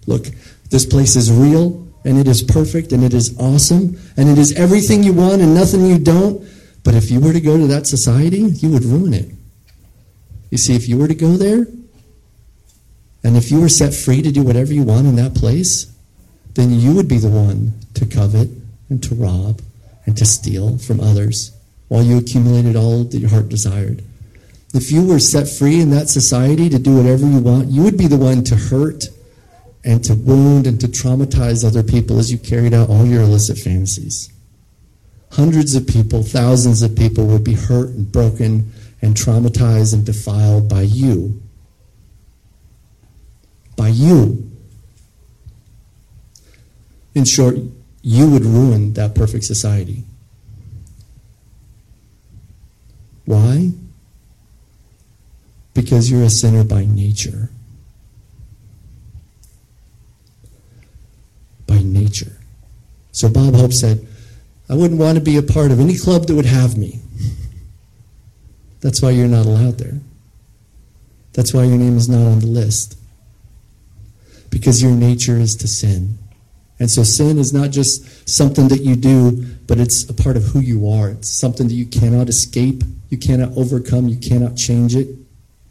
Look, 0.06 0.26
this 0.70 0.86
place 0.86 1.16
is 1.16 1.30
real 1.30 1.86
and 2.04 2.18
it 2.18 2.26
is 2.26 2.42
perfect 2.42 2.92
and 2.92 3.02
it 3.04 3.14
is 3.14 3.38
awesome 3.38 3.98
and 4.16 4.28
it 4.28 4.38
is 4.38 4.52
everything 4.52 5.02
you 5.02 5.12
want 5.12 5.42
and 5.42 5.54
nothing 5.54 5.86
you 5.86 5.98
don't. 5.98 6.46
But 6.82 6.94
if 6.94 7.10
you 7.10 7.20
were 7.20 7.32
to 7.32 7.40
go 7.40 7.56
to 7.56 7.66
that 7.68 7.86
society, 7.86 8.38
you 8.38 8.70
would 8.70 8.84
ruin 8.84 9.14
it. 9.14 9.30
You 10.50 10.58
see, 10.58 10.74
if 10.76 10.88
you 10.88 10.98
were 10.98 11.08
to 11.08 11.14
go 11.14 11.36
there 11.36 11.66
and 13.22 13.36
if 13.36 13.50
you 13.50 13.60
were 13.60 13.70
set 13.70 13.94
free 13.94 14.22
to 14.22 14.30
do 14.30 14.42
whatever 14.42 14.72
you 14.72 14.82
want 14.82 15.06
in 15.06 15.16
that 15.16 15.34
place, 15.34 15.90
then 16.54 16.70
you 16.70 16.94
would 16.94 17.08
be 17.08 17.18
the 17.18 17.28
one 17.28 17.72
to 17.94 18.06
covet 18.06 18.48
and 18.90 19.02
to 19.02 19.14
rob 19.14 19.60
and 20.06 20.16
to 20.16 20.24
steal 20.24 20.78
from 20.78 21.00
others 21.00 21.52
while 21.88 22.02
you 22.02 22.18
accumulated 22.18 22.76
all 22.76 23.04
that 23.04 23.18
your 23.18 23.30
heart 23.30 23.48
desired. 23.48 24.02
If 24.74 24.90
you 24.90 25.06
were 25.06 25.20
set 25.20 25.48
free 25.48 25.80
in 25.80 25.90
that 25.90 26.08
society 26.08 26.68
to 26.68 26.78
do 26.78 26.96
whatever 26.96 27.26
you 27.26 27.38
want, 27.38 27.68
you 27.68 27.82
would 27.82 27.96
be 27.96 28.08
the 28.08 28.16
one 28.16 28.42
to 28.44 28.56
hurt 28.56 29.04
and 29.84 30.02
to 30.04 30.14
wound 30.14 30.66
and 30.66 30.80
to 30.80 30.88
traumatize 30.88 31.64
other 31.64 31.82
people 31.82 32.18
as 32.18 32.32
you 32.32 32.38
carried 32.38 32.74
out 32.74 32.88
all 32.88 33.06
your 33.06 33.22
illicit 33.22 33.58
fantasies. 33.58 34.32
Hundreds 35.32 35.74
of 35.74 35.86
people, 35.86 36.22
thousands 36.22 36.82
of 36.82 36.96
people 36.96 37.26
would 37.26 37.44
be 37.44 37.54
hurt 37.54 37.90
and 37.90 38.10
broken 38.10 38.72
and 39.02 39.14
traumatized 39.14 39.92
and 39.92 40.04
defiled 40.04 40.68
by 40.68 40.82
you. 40.82 41.40
By 43.76 43.88
you. 43.88 44.50
In 47.14 47.24
short, 47.24 47.56
you 48.06 48.28
would 48.28 48.44
ruin 48.44 48.92
that 48.92 49.14
perfect 49.14 49.44
society. 49.44 50.04
Why? 53.24 53.72
Because 55.72 56.10
you're 56.10 56.22
a 56.22 56.30
sinner 56.30 56.64
by 56.64 56.84
nature. 56.84 57.48
By 61.66 61.78
nature. 61.78 62.36
So 63.12 63.30
Bob 63.30 63.54
Hope 63.54 63.72
said, 63.72 64.06
I 64.68 64.74
wouldn't 64.74 65.00
want 65.00 65.16
to 65.16 65.24
be 65.24 65.38
a 65.38 65.42
part 65.42 65.70
of 65.70 65.80
any 65.80 65.96
club 65.96 66.26
that 66.26 66.34
would 66.34 66.44
have 66.44 66.76
me. 66.76 67.00
That's 68.82 69.00
why 69.00 69.12
you're 69.12 69.28
not 69.28 69.46
allowed 69.46 69.78
there. 69.78 69.98
That's 71.32 71.54
why 71.54 71.64
your 71.64 71.78
name 71.78 71.96
is 71.96 72.10
not 72.10 72.26
on 72.26 72.40
the 72.40 72.46
list. 72.48 72.98
Because 74.50 74.82
your 74.82 74.92
nature 74.92 75.38
is 75.38 75.56
to 75.56 75.68
sin. 75.68 76.18
And 76.84 76.90
so 76.90 77.02
sin 77.02 77.38
is 77.38 77.54
not 77.54 77.70
just 77.70 78.28
something 78.28 78.68
that 78.68 78.82
you 78.82 78.94
do, 78.94 79.42
but 79.66 79.80
it's 79.80 80.04
a 80.10 80.12
part 80.12 80.36
of 80.36 80.42
who 80.42 80.60
you 80.60 80.90
are. 80.90 81.08
It's 81.08 81.30
something 81.30 81.66
that 81.66 81.72
you 81.72 81.86
cannot 81.86 82.28
escape, 82.28 82.82
you 83.08 83.16
cannot 83.16 83.56
overcome, 83.56 84.06
you 84.06 84.18
cannot 84.18 84.54
change 84.54 84.94
it, 84.94 85.08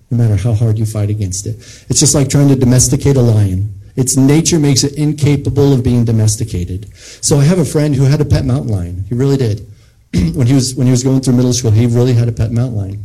no 0.09 0.17
matter 0.17 0.35
how 0.35 0.55
hard 0.55 0.79
you 0.79 0.87
fight 0.87 1.11
against 1.11 1.45
it. 1.45 1.57
It's 1.87 1.99
just 1.99 2.15
like 2.15 2.29
trying 2.29 2.47
to 2.47 2.55
domesticate 2.55 3.15
a 3.15 3.21
lion. 3.21 3.79
Its 3.95 4.17
nature 4.17 4.57
makes 4.57 4.83
it 4.83 4.97
incapable 4.97 5.71
of 5.71 5.83
being 5.83 6.03
domesticated. 6.03 6.91
So 6.97 7.37
I 7.37 7.43
have 7.43 7.59
a 7.59 7.65
friend 7.65 7.93
who 7.93 8.05
had 8.05 8.19
a 8.19 8.25
pet 8.25 8.43
mountain 8.43 8.71
lion. 8.71 9.05
He 9.07 9.13
really 9.13 9.37
did. 9.37 9.71
when 10.33 10.47
he 10.47 10.55
was 10.55 10.73
when 10.73 10.87
he 10.87 10.91
was 10.91 11.03
going 11.03 11.21
through 11.21 11.35
middle 11.35 11.53
school, 11.53 11.69
he 11.69 11.85
really 11.85 12.13
had 12.13 12.27
a 12.27 12.31
pet 12.31 12.51
mountain 12.51 12.77
lion. 12.77 13.03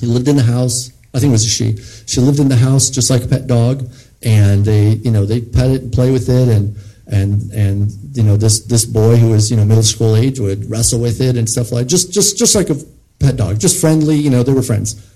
He 0.00 0.06
lived 0.06 0.26
in 0.26 0.34
the 0.34 0.42
house. 0.42 0.90
I 1.14 1.20
think 1.20 1.30
it 1.30 1.38
was 1.38 1.46
she. 1.46 1.76
She 2.06 2.20
lived 2.20 2.40
in 2.40 2.48
the 2.48 2.56
house 2.56 2.90
just 2.90 3.10
like 3.10 3.22
a 3.22 3.28
pet 3.28 3.46
dog, 3.46 3.88
and 4.24 4.64
they 4.64 4.94
you 5.06 5.12
know 5.12 5.24
they 5.24 5.40
pet 5.40 5.70
it 5.70 5.82
and 5.82 5.92
play 5.92 6.10
with 6.10 6.28
it 6.28 6.48
and 6.48 6.74
and 7.06 7.50
and 7.52 7.92
you 8.12 8.22
know 8.22 8.36
this 8.36 8.60
this 8.60 8.84
boy 8.84 9.16
who 9.16 9.30
was 9.30 9.50
you 9.50 9.56
know 9.56 9.64
middle 9.64 9.82
school 9.82 10.16
age 10.16 10.40
would 10.40 10.70
wrestle 10.70 11.00
with 11.00 11.20
it 11.20 11.36
and 11.36 11.48
stuff 11.48 11.70
like 11.70 11.86
just 11.86 12.12
just 12.12 12.38
just 12.38 12.54
like 12.54 12.70
a 12.70 12.76
pet 13.18 13.36
dog, 13.36 13.58
just 13.58 13.80
friendly. 13.80 14.16
You 14.16 14.30
know, 14.30 14.42
they 14.42 14.52
were 14.52 14.62
friends 14.62 15.10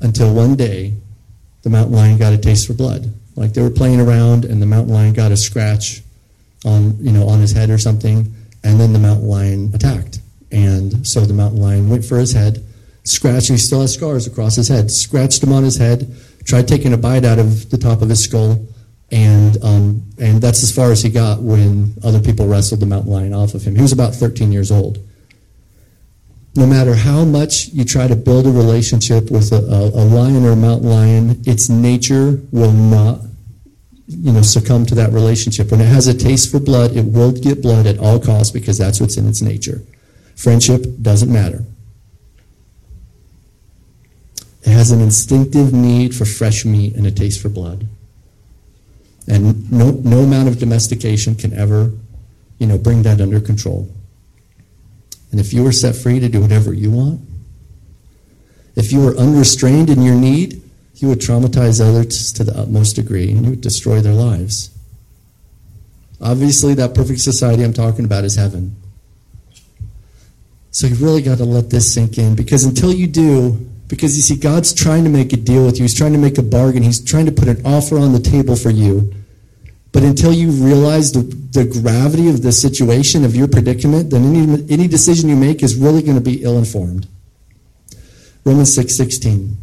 until 0.00 0.32
one 0.34 0.56
day 0.56 0.94
the 1.62 1.70
mountain 1.70 1.94
lion 1.94 2.18
got 2.18 2.32
a 2.32 2.38
taste 2.38 2.66
for 2.66 2.74
blood. 2.74 3.12
Like 3.34 3.52
they 3.52 3.62
were 3.62 3.70
playing 3.70 4.00
around 4.00 4.44
and 4.44 4.60
the 4.60 4.66
mountain 4.66 4.92
lion 4.92 5.12
got 5.12 5.32
a 5.32 5.36
scratch 5.36 6.02
on 6.64 6.96
you 7.00 7.12
know 7.12 7.28
on 7.28 7.40
his 7.40 7.52
head 7.52 7.70
or 7.70 7.78
something, 7.78 8.34
and 8.64 8.80
then 8.80 8.92
the 8.92 8.98
mountain 8.98 9.28
lion 9.28 9.70
attacked. 9.74 10.20
And 10.52 11.06
so 11.06 11.20
the 11.20 11.34
mountain 11.34 11.60
lion 11.60 11.88
went 11.88 12.04
for 12.04 12.18
his 12.18 12.32
head, 12.32 12.64
scratched. 13.04 13.48
He 13.48 13.56
still 13.56 13.80
has 13.80 13.94
scars 13.94 14.26
across 14.26 14.56
his 14.56 14.68
head. 14.68 14.90
Scratched 14.90 15.42
him 15.42 15.52
on 15.52 15.64
his 15.64 15.76
head. 15.76 16.14
Tried 16.44 16.68
taking 16.68 16.92
a 16.92 16.96
bite 16.96 17.24
out 17.24 17.38
of 17.38 17.70
the 17.70 17.78
top 17.78 18.02
of 18.02 18.08
his 18.08 18.22
skull 18.22 18.64
and 19.10 19.62
um, 19.62 20.02
and 20.18 20.40
that's 20.40 20.62
as 20.62 20.74
far 20.74 20.90
as 20.90 21.02
he 21.02 21.10
got 21.10 21.40
when 21.40 21.94
other 22.02 22.20
people 22.20 22.46
wrestled 22.46 22.80
the 22.80 22.86
mountain 22.86 23.12
lion 23.12 23.32
off 23.32 23.54
of 23.54 23.62
him. 23.62 23.76
He 23.76 23.82
was 23.82 23.92
about 23.92 24.14
13 24.14 24.52
years 24.52 24.70
old. 24.70 24.98
No 26.56 26.66
matter 26.66 26.94
how 26.94 27.24
much 27.24 27.68
you 27.68 27.84
try 27.84 28.08
to 28.08 28.16
build 28.16 28.46
a 28.46 28.50
relationship 28.50 29.30
with 29.30 29.52
a, 29.52 29.56
a, 29.56 29.88
a 29.88 30.04
lion 30.04 30.44
or 30.44 30.52
a 30.52 30.56
mountain 30.56 30.88
lion, 30.88 31.42
its 31.46 31.68
nature 31.68 32.40
will 32.50 32.72
not, 32.72 33.20
you 34.06 34.32
know, 34.32 34.40
succumb 34.40 34.86
to 34.86 34.94
that 34.94 35.12
relationship. 35.12 35.70
When 35.70 35.82
it 35.82 35.86
has 35.86 36.06
a 36.06 36.14
taste 36.14 36.50
for 36.50 36.58
blood, 36.58 36.96
it 36.96 37.04
will 37.04 37.30
get 37.30 37.60
blood 37.60 37.86
at 37.86 37.98
all 37.98 38.18
costs 38.18 38.50
because 38.50 38.78
that's 38.78 39.00
what's 39.00 39.18
in 39.18 39.28
its 39.28 39.42
nature. 39.42 39.82
Friendship 40.34 40.86
doesn't 41.02 41.30
matter. 41.30 41.62
It 44.62 44.70
has 44.70 44.90
an 44.90 45.00
instinctive 45.00 45.74
need 45.74 46.14
for 46.14 46.24
fresh 46.24 46.64
meat 46.64 46.96
and 46.96 47.06
a 47.06 47.10
taste 47.10 47.40
for 47.40 47.50
blood. 47.50 47.86
And 49.28 49.70
no, 49.72 49.90
no 49.90 50.20
amount 50.20 50.48
of 50.48 50.58
domestication 50.58 51.34
can 51.34 51.52
ever, 51.52 51.90
you 52.58 52.66
know, 52.66 52.78
bring 52.78 53.02
that 53.02 53.20
under 53.20 53.40
control. 53.40 53.88
And 55.30 55.40
if 55.40 55.52
you 55.52 55.64
were 55.64 55.72
set 55.72 55.96
free 55.96 56.20
to 56.20 56.28
do 56.28 56.40
whatever 56.40 56.72
you 56.72 56.90
want, 56.90 57.20
if 58.76 58.92
you 58.92 59.00
were 59.00 59.16
unrestrained 59.16 59.90
in 59.90 60.02
your 60.02 60.14
need, 60.14 60.62
you 60.94 61.08
would 61.08 61.18
traumatize 61.18 61.80
others 61.80 62.32
to 62.32 62.44
the 62.44 62.58
utmost 62.58 62.96
degree 62.96 63.30
and 63.30 63.44
you 63.44 63.50
would 63.50 63.60
destroy 63.60 64.00
their 64.00 64.14
lives. 64.14 64.70
Obviously, 66.20 66.74
that 66.74 66.94
perfect 66.94 67.20
society 67.20 67.62
I'm 67.62 67.72
talking 67.72 68.04
about 68.04 68.24
is 68.24 68.36
heaven. 68.36 68.76
So 70.70 70.86
you 70.86 70.94
really 70.96 71.22
got 71.22 71.38
to 71.38 71.44
let 71.44 71.70
this 71.70 71.92
sink 71.92 72.18
in 72.18 72.34
because 72.34 72.64
until 72.64 72.92
you 72.92 73.06
do, 73.06 73.68
because 73.88 74.16
you 74.16 74.22
see, 74.22 74.36
God's 74.36 74.74
trying 74.74 75.04
to 75.04 75.10
make 75.10 75.32
a 75.32 75.36
deal 75.36 75.64
with 75.64 75.76
you. 75.78 75.84
He's 75.84 75.94
trying 75.94 76.12
to 76.12 76.18
make 76.18 76.38
a 76.38 76.42
bargain. 76.42 76.82
He's 76.82 77.02
trying 77.02 77.26
to 77.26 77.32
put 77.32 77.48
an 77.48 77.64
offer 77.64 77.98
on 77.98 78.12
the 78.12 78.18
table 78.18 78.56
for 78.56 78.70
you. 78.70 79.12
But 79.92 80.02
until 80.02 80.32
you 80.32 80.50
realize 80.50 81.12
the, 81.12 81.22
the 81.22 81.64
gravity 81.64 82.28
of 82.28 82.42
the 82.42 82.52
situation, 82.52 83.24
of 83.24 83.36
your 83.36 83.48
predicament, 83.48 84.10
then 84.10 84.24
any, 84.24 84.66
any 84.70 84.88
decision 84.88 85.28
you 85.28 85.36
make 85.36 85.62
is 85.62 85.76
really 85.76 86.02
going 86.02 86.16
to 86.16 86.20
be 86.20 86.42
ill 86.42 86.58
informed. 86.58 87.06
Romans 88.44 88.74
6 88.74 88.94
16. 88.94 89.56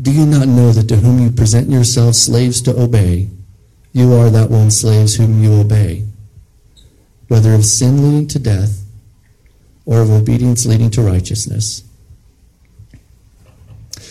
Do 0.00 0.12
you 0.12 0.26
not 0.26 0.48
know 0.48 0.72
that 0.72 0.88
to 0.88 0.96
whom 0.96 1.18
you 1.18 1.30
present 1.30 1.68
yourselves 1.68 2.20
slaves 2.20 2.62
to 2.62 2.78
obey, 2.78 3.28
you 3.92 4.14
are 4.14 4.30
that 4.30 4.50
one 4.50 4.70
slaves 4.70 5.16
whom 5.16 5.42
you 5.42 5.54
obey, 5.54 6.04
whether 7.28 7.54
of 7.54 7.64
sin 7.64 8.02
leading 8.02 8.28
to 8.28 8.38
death 8.38 8.84
or 9.84 10.00
of 10.00 10.10
obedience 10.10 10.66
leading 10.66 10.90
to 10.90 11.02
righteousness? 11.02 11.87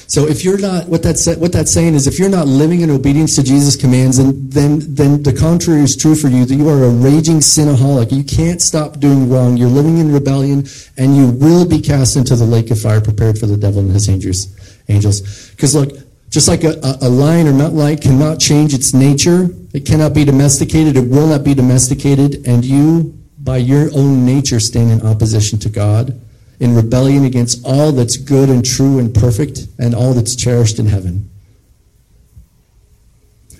So 0.08 0.26
if 0.26 0.46
you're 0.46 0.58
not, 0.58 0.88
what 0.88 1.04
that's, 1.04 1.28
what 1.36 1.52
that's 1.52 1.72
saying 1.72 1.94
is 1.94 2.08
if 2.08 2.18
you're 2.18 2.30
not 2.30 2.48
living 2.48 2.80
in 2.80 2.90
obedience 2.90 3.36
to 3.36 3.44
Jesus' 3.44 3.76
commands, 3.76 4.18
then, 4.18 4.50
then, 4.50 4.80
then 4.96 5.22
the 5.22 5.34
contrary 5.34 5.82
is 5.82 5.98
true 5.98 6.16
for 6.16 6.30
you, 6.30 6.46
that 6.46 6.56
you 6.56 6.70
are 6.70 6.86
a 6.86 6.90
raging 6.90 7.38
sinaholic. 7.38 8.14
You 8.14 8.24
can't 8.24 8.62
stop 8.62 9.02
doing 9.02 9.30
wrong. 9.30 9.58
You're 9.58 9.70
living 9.70 9.98
in 9.98 10.14
rebellion, 10.14 10.66
and 10.98 11.18
you 11.18 11.32
will 11.32 11.68
be 11.68 11.82
cast 11.82 12.16
into 12.16 12.38
the 12.38 12.46
lake 12.46 12.72
of 12.72 12.80
fire 12.80 13.02
prepared 13.02 13.38
for 13.38 13.48
the 13.48 13.58
devil 13.58 13.82
and 13.82 13.92
his 13.92 14.08
angels. 14.08 14.48
angels. 14.88 15.50
Because 15.52 15.76
look, 15.76 15.92
just 16.30 16.48
like 16.48 16.64
a, 16.64 16.80
a, 17.02 17.10
lion 17.10 17.48
or 17.48 17.54
mountain 17.54 17.78
lion 17.78 17.98
cannot 17.98 18.40
change 18.40 18.74
its 18.74 18.94
nature, 18.94 19.50
it 19.74 19.86
cannot 19.86 20.14
be 20.14 20.24
domesticated, 20.24 20.96
it 20.96 21.10
will 21.10 21.28
not 21.28 21.44
be 21.44 21.54
domesticated, 21.54 22.48
and 22.48 22.64
you, 22.64 23.18
by 23.40 23.58
your 23.58 23.90
own 23.94 24.26
nature, 24.26 24.60
stand 24.62 24.90
in 24.90 25.06
opposition 25.06 25.60
to 25.60 25.70
God, 25.70 26.18
in 26.60 26.76
rebellion 26.76 27.26
against 27.26 27.64
all 27.66 27.92
that's 27.92 28.18
good 28.18 28.50
and 28.50 28.66
true 28.66 29.00
and 29.00 29.14
perfect, 29.14 29.68
and 29.80 29.94
all 29.94 30.14
that's 30.14 30.36
cherished 30.36 30.80
in 30.80 30.88
heaven. 30.88 31.30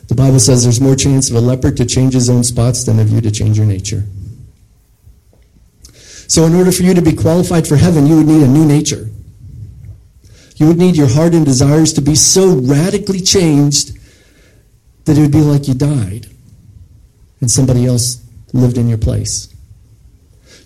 The 0.08 0.16
Bible 0.16 0.40
says 0.40 0.64
there's 0.64 0.82
more 0.82 0.96
chance 0.96 1.30
of 1.30 1.36
a 1.36 1.42
leopard 1.42 1.78
to 1.78 1.86
change 1.86 2.14
his 2.14 2.30
own 2.30 2.44
spots 2.44 2.86
than 2.86 3.00
of 3.00 3.10
you 3.10 3.22
to 3.22 3.30
change 3.30 3.58
your 3.58 3.68
nature. 3.68 4.04
So, 6.28 6.46
in 6.46 6.56
order 6.56 6.72
for 6.72 6.84
you 6.84 6.94
to 6.94 7.02
be 7.02 7.14
qualified 7.14 7.68
for 7.68 7.76
heaven, 7.76 8.08
you 8.08 8.18
would 8.18 8.28
need 8.28 8.44
a 8.44 8.48
new 8.48 8.66
nature. 8.66 9.10
You 10.56 10.68
would 10.68 10.78
need 10.78 10.96
your 10.96 11.08
heart 11.08 11.34
and 11.34 11.46
desires 11.46 11.94
to 11.94 12.02
be 12.02 12.16
so 12.16 12.56
radically 12.56 13.22
changed 13.22 13.98
that 15.06 15.18
it 15.18 15.22
would 15.22 15.32
be 15.32 15.42
like 15.42 15.68
you 15.68 15.74
died 15.74 16.28
and 17.40 17.50
somebody 17.50 17.86
else 17.86 18.24
lived 18.54 18.78
in 18.78 18.90
your 18.90 18.98
place. 18.98 19.54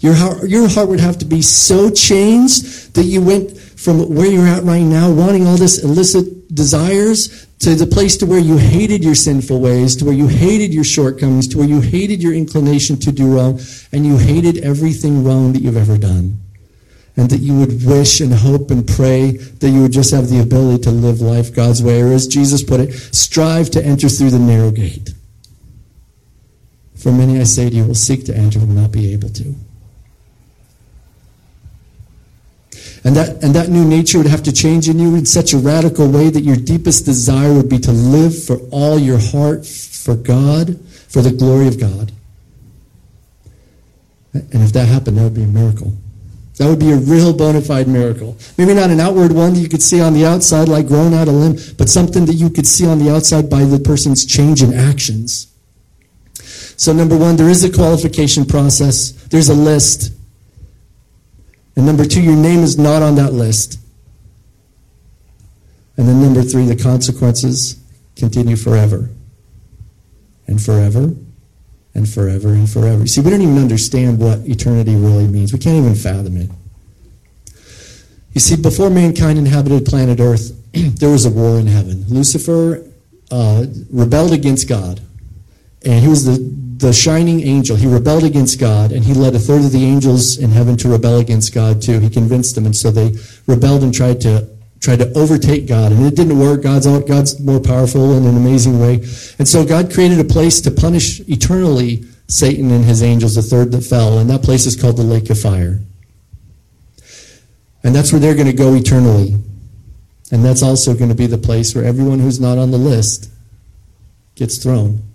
Your 0.01 0.15
heart, 0.15 0.50
your 0.50 0.67
heart 0.67 0.89
would 0.89 1.00
have 1.00 1.20
to 1.20 1.25
be 1.25 1.41
so 1.41 1.89
changed 1.91 2.96
that 2.96 3.03
you 3.03 3.22
went 3.22 3.55
from 3.58 4.13
where 4.13 4.25
you're 4.25 4.48
at 4.48 4.63
right 4.63 4.81
now, 4.81 5.12
wanting 5.12 5.48
all 5.48 5.58
this 5.58 5.84
illicit 5.84 6.53
desires, 6.53 7.48
to 7.60 7.75
the 7.75 7.86
place 7.86 8.17
to 8.17 8.25
where 8.25 8.39
you 8.39 8.58
hated 8.58 9.03
your 9.03 9.13
sinful 9.13 9.60
ways, 9.60 9.96
to 9.96 10.05
where 10.05 10.13
you 10.13 10.27
hated 10.27 10.74
your 10.74 10.84
shortcomings, 10.84 11.48
to 11.48 11.60
where 11.60 11.67
you 11.67 11.79
hated 11.79 12.22
your 12.22 12.34
inclination 12.34 12.98
to 12.98 13.12
do 13.12 13.36
wrong, 13.36 13.60
and 13.91 14.03
you 14.03 14.17
hated 14.17 14.58
everything 14.63 15.24
wrong 15.24 15.53
that 15.53 15.62
you've 15.62 15.77
ever 15.77 15.98
done. 15.98 16.39
And 17.15 17.29
that 17.29 17.39
you 17.39 17.60
would 17.60 17.86
wish 17.86 18.22
and 18.22 18.34
hope 18.34 18.72
and 18.72 18.88
pray 18.88 19.31
that 19.31 19.70
you 19.70 19.84
would 19.84 19.91
just 19.91 20.12
have 20.12 20.29
the 20.29 20.41
ability 20.41 20.81
to 20.84 20.91
live 20.91 21.22
life 21.22 21.53
God's 21.53 21.84
way, 21.84 22.01
or 22.01 22.12
as 22.12 22.25
Jesus 22.25 22.63
put 22.63 22.79
it, 22.79 22.93
strive 22.93 23.70
to 23.72 23.86
enter 23.86 24.10
through 24.10 24.31
the 24.31 24.39
narrow 24.39 24.72
gate. 24.72 25.12
For 26.96 27.12
many, 27.12 27.39
I 27.39 27.43
say 27.43 27.70
to 27.70 27.75
you, 27.75 27.86
will 27.86 27.93
seek 27.93 28.25
to 28.25 28.36
enter, 28.36 28.60
will 28.60 28.67
not 28.67 28.91
be 28.91 29.13
able 29.13 29.29
to. 29.29 29.55
And 33.03 33.15
that, 33.15 33.43
and 33.43 33.55
that 33.55 33.70
new 33.70 33.84
nature 33.84 34.20
would 34.20 34.27
have 34.27 34.43
to 34.43 34.51
change 34.51 34.88
in 34.88 35.00
you 35.00 35.15
in 35.15 35.25
such 35.25 35.53
a 35.53 35.58
radical 35.58 36.10
way 36.10 36.29
that 36.29 36.41
your 36.41 36.55
deepest 36.55 37.05
desire 37.05 37.53
would 37.53 37.70
be 37.70 37.79
to 37.79 37.91
live 37.91 38.43
for 38.43 38.58
all 38.72 39.00
your 39.00 39.17
heart 39.17 39.65
for 39.65 40.15
God, 40.15 40.79
for 41.08 41.22
the 41.22 41.31
glory 41.31 41.67
of 41.67 41.79
God. 41.79 42.12
And 44.34 44.62
if 44.63 44.72
that 44.74 44.88
happened, 44.88 45.17
that 45.17 45.24
would 45.24 45.34
be 45.34 45.43
a 45.43 45.48
miracle. 45.48 45.93
That 46.58 46.67
would 46.67 46.79
be 46.79 46.91
a 46.91 46.96
real 46.96 47.34
bona 47.34 47.62
fide 47.62 47.88
miracle. 47.88 48.38
Maybe 48.58 48.75
not 48.75 48.91
an 48.91 49.00
outward 49.00 49.31
one 49.31 49.53
that 49.53 49.60
you 49.60 49.67
could 49.67 49.81
see 49.81 50.00
on 50.00 50.13
the 50.13 50.25
outside, 50.25 50.70
like 50.70 50.88
growing 50.88 51.13
out 51.15 51.27
a 51.27 51.31
limb, 51.31 51.58
but 51.77 51.89
something 51.89 52.25
that 52.25 52.36
you 52.36 52.51
could 52.51 52.67
see 52.67 52.86
on 52.86 53.00
the 53.00 53.10
outside 53.10 53.50
by 53.50 53.63
the 53.63 53.79
person's 53.79 54.25
change 54.25 54.62
in 54.62 54.74
actions. 54.74 55.48
So, 56.77 56.93
number 56.93 57.17
one, 57.17 57.36
there 57.36 57.50
is 57.50 57.63
a 57.63 57.72
qualification 57.72 58.46
process, 58.46 59.12
there's 59.29 59.50
a 59.50 59.53
list. 59.53 60.13
And 61.82 61.88
number 61.88 62.06
two, 62.06 62.22
your 62.22 62.36
name 62.36 62.60
is 62.60 62.78
not 62.78 63.02
on 63.02 63.16
that 63.16 63.34
list. 63.34 63.80
And 65.98 66.08
then 66.08 66.22
number 66.22 66.44
three, 66.44 66.68
the 66.68 66.76
consequences 66.76 67.84
continue 68.16 68.56
forever 68.56 69.10
and 70.46 70.62
forever 70.62 71.16
and 71.96 72.08
forever 72.08 72.50
and 72.50 72.70
forever. 72.70 73.08
See, 73.08 73.22
we 73.22 73.32
don't 73.32 73.42
even 73.42 73.58
understand 73.58 74.20
what 74.20 74.42
eternity 74.48 74.96
really 74.96 75.26
means. 75.26 75.54
We 75.54 75.58
can't 75.58 75.76
even 75.76 75.96
fathom 75.96 76.38
it. 76.38 76.52
You 78.34 78.42
see, 78.42 78.62
before 78.62 78.92
mankind 78.92 79.40
inhabited 79.40 79.84
planet 79.88 80.20
Earth, 80.20 80.56
there 80.74 81.10
was 81.10 81.26
a 81.26 81.32
war 81.32 81.58
in 81.60 81.66
heaven. 81.66 82.06
Lucifer 82.10 82.88
uh, 83.32 83.66
rebelled 83.90 84.34
against 84.34 84.70
God, 84.70 85.01
and 85.84 86.00
he 86.00 86.08
was 86.08 86.25
the 86.25 86.38
the 86.81 86.91
shining 86.91 87.41
angel, 87.41 87.77
he 87.77 87.85
rebelled 87.85 88.24
against 88.24 88.59
God, 88.59 88.91
and 88.91 89.05
he 89.05 89.13
led 89.13 89.35
a 89.35 89.39
third 89.39 89.63
of 89.63 89.72
the 89.72 89.85
angels 89.85 90.39
in 90.39 90.50
heaven 90.50 90.75
to 90.77 90.89
rebel 90.89 91.20
against 91.20 91.53
God 91.53 91.79
too. 91.79 92.00
He 92.00 92.09
convinced 92.09 92.55
them, 92.55 92.65
and 92.65 92.75
so 92.75 92.89
they 92.89 93.13
rebelled 93.46 93.83
and 93.83 93.94
tried 93.94 94.20
to 94.22 94.50
tried 94.79 94.98
to 94.98 95.13
overtake 95.13 95.67
God, 95.67 95.91
and 95.91 96.03
it 96.03 96.15
didn't 96.15 96.39
work. 96.39 96.63
God's 96.63 96.87
out, 96.87 97.05
God's 97.05 97.39
more 97.39 97.59
powerful 97.59 98.17
in 98.17 98.25
an 98.25 98.35
amazing 98.35 98.79
way, 98.79 98.96
and 99.37 99.48
so 99.48 99.63
God 99.63 99.94
created 99.94 100.20
a 100.20 100.24
place 100.24 100.59
to 100.61 100.72
punish 100.72 101.20
eternally 101.29 102.03
Satan 102.27 102.72
and 102.72 102.83
his 102.83 103.03
angels, 103.03 103.35
the 103.35 103.44
third 103.44 103.72
that 103.74 103.83
fell, 103.83 104.17
and 104.17 104.27
that 104.31 104.41
place 104.41 104.65
is 104.65 104.75
called 104.75 104.98
the 104.98 105.03
lake 105.03 105.29
of 105.29 105.39
fire. 105.39 105.79
And 107.83 107.94
that's 107.94 108.11
where 108.11 108.20
they're 108.20 108.35
going 108.35 108.48
to 108.48 108.53
go 108.53 108.74
eternally. 108.74 109.35
And 110.31 110.44
that's 110.44 110.63
also 110.63 110.96
going 110.96 111.09
to 111.09 111.15
be 111.15 111.27
the 111.27 111.37
place 111.37 111.75
where 111.75 111.83
everyone 111.83 112.20
who's 112.20 112.39
not 112.39 112.57
on 112.57 112.72
the 112.72 112.77
list 112.77 113.29
gets 114.35 114.57
thrown 114.57 115.11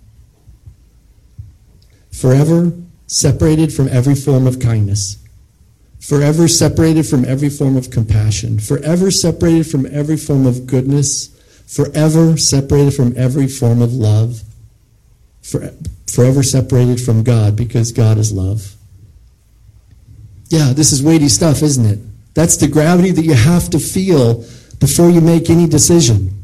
forever 2.11 2.71
separated 3.07 3.73
from 3.73 3.87
every 3.87 4.15
form 4.15 4.47
of 4.47 4.59
kindness, 4.59 5.17
forever 5.99 6.47
separated 6.47 7.03
from 7.03 7.25
every 7.25 7.49
form 7.49 7.77
of 7.77 7.89
compassion, 7.89 8.59
forever 8.59 9.11
separated 9.11 9.65
from 9.65 9.85
every 9.87 10.17
form 10.17 10.45
of 10.45 10.67
goodness, 10.67 11.27
forever 11.67 12.37
separated 12.37 12.93
from 12.93 13.13
every 13.17 13.47
form 13.47 13.81
of 13.81 13.93
love, 13.93 14.41
for, 15.41 15.71
forever 16.07 16.43
separated 16.43 16.99
from 16.99 17.23
God 17.23 17.55
because 17.55 17.91
God 17.91 18.17
is 18.17 18.31
love. 18.31 18.75
Yeah, 20.49 20.73
this 20.73 20.91
is 20.91 21.03
weighty 21.03 21.29
stuff, 21.29 21.61
isn't 21.61 21.85
it? 21.85 21.99
That's 22.33 22.57
the 22.57 22.67
gravity 22.67 23.11
that 23.11 23.25
you 23.25 23.33
have 23.33 23.69
to 23.71 23.79
feel 23.79 24.45
before 24.79 25.09
you 25.09 25.21
make 25.21 25.49
any 25.49 25.67
decision. 25.67 26.36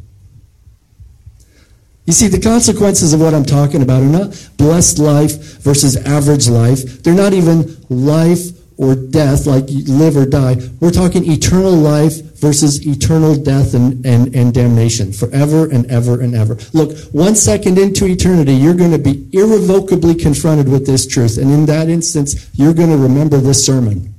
You 2.06 2.12
see, 2.14 2.28
the 2.28 2.40
consequences 2.40 3.14
of 3.14 3.22
what 3.22 3.34
I'm 3.34 3.46
talking 3.46 3.82
about 3.82 4.04
are 4.04 4.06
not 4.06 4.50
blessed 4.58 5.00
life 5.00 5.62
versus 5.62 5.96
average 6.06 6.50
life. 6.50 7.02
They're 7.02 7.14
not 7.14 7.34
even 7.34 7.78
life 7.90 8.52
or 8.78 8.96
death, 8.96 9.46
like 9.46 9.66
live 9.70 10.18
or 10.18 10.26
die. 10.26 10.58
We're 10.82 10.92
talking 10.92 11.30
eternal 11.30 11.72
life 11.72 12.22
versus 12.40 12.86
eternal 12.86 13.36
death 13.36 13.74
and, 13.74 14.06
and, 14.06 14.36
and 14.36 14.54
damnation, 14.54 15.14
forever 15.14 15.70
and 15.70 15.90
ever 15.90 16.20
and 16.20 16.36
ever. 16.36 16.58
Look, 16.74 16.98
one 17.14 17.36
second 17.36 17.78
into 17.78 18.06
eternity, 18.06 18.54
you're 18.54 18.74
going 18.74 18.92
to 18.92 18.98
be 18.98 19.30
irrevocably 19.32 20.16
confronted 20.16 20.68
with 20.68 20.86
this 20.86 21.08
truth. 21.08 21.38
And 21.38 21.52
in 21.52 21.66
that 21.68 21.88
instance, 21.88 22.50
you're 22.54 22.74
going 22.74 22.90
to 22.90 22.98
remember 22.98 23.38
this 23.38 23.66
sermon. 23.66 24.14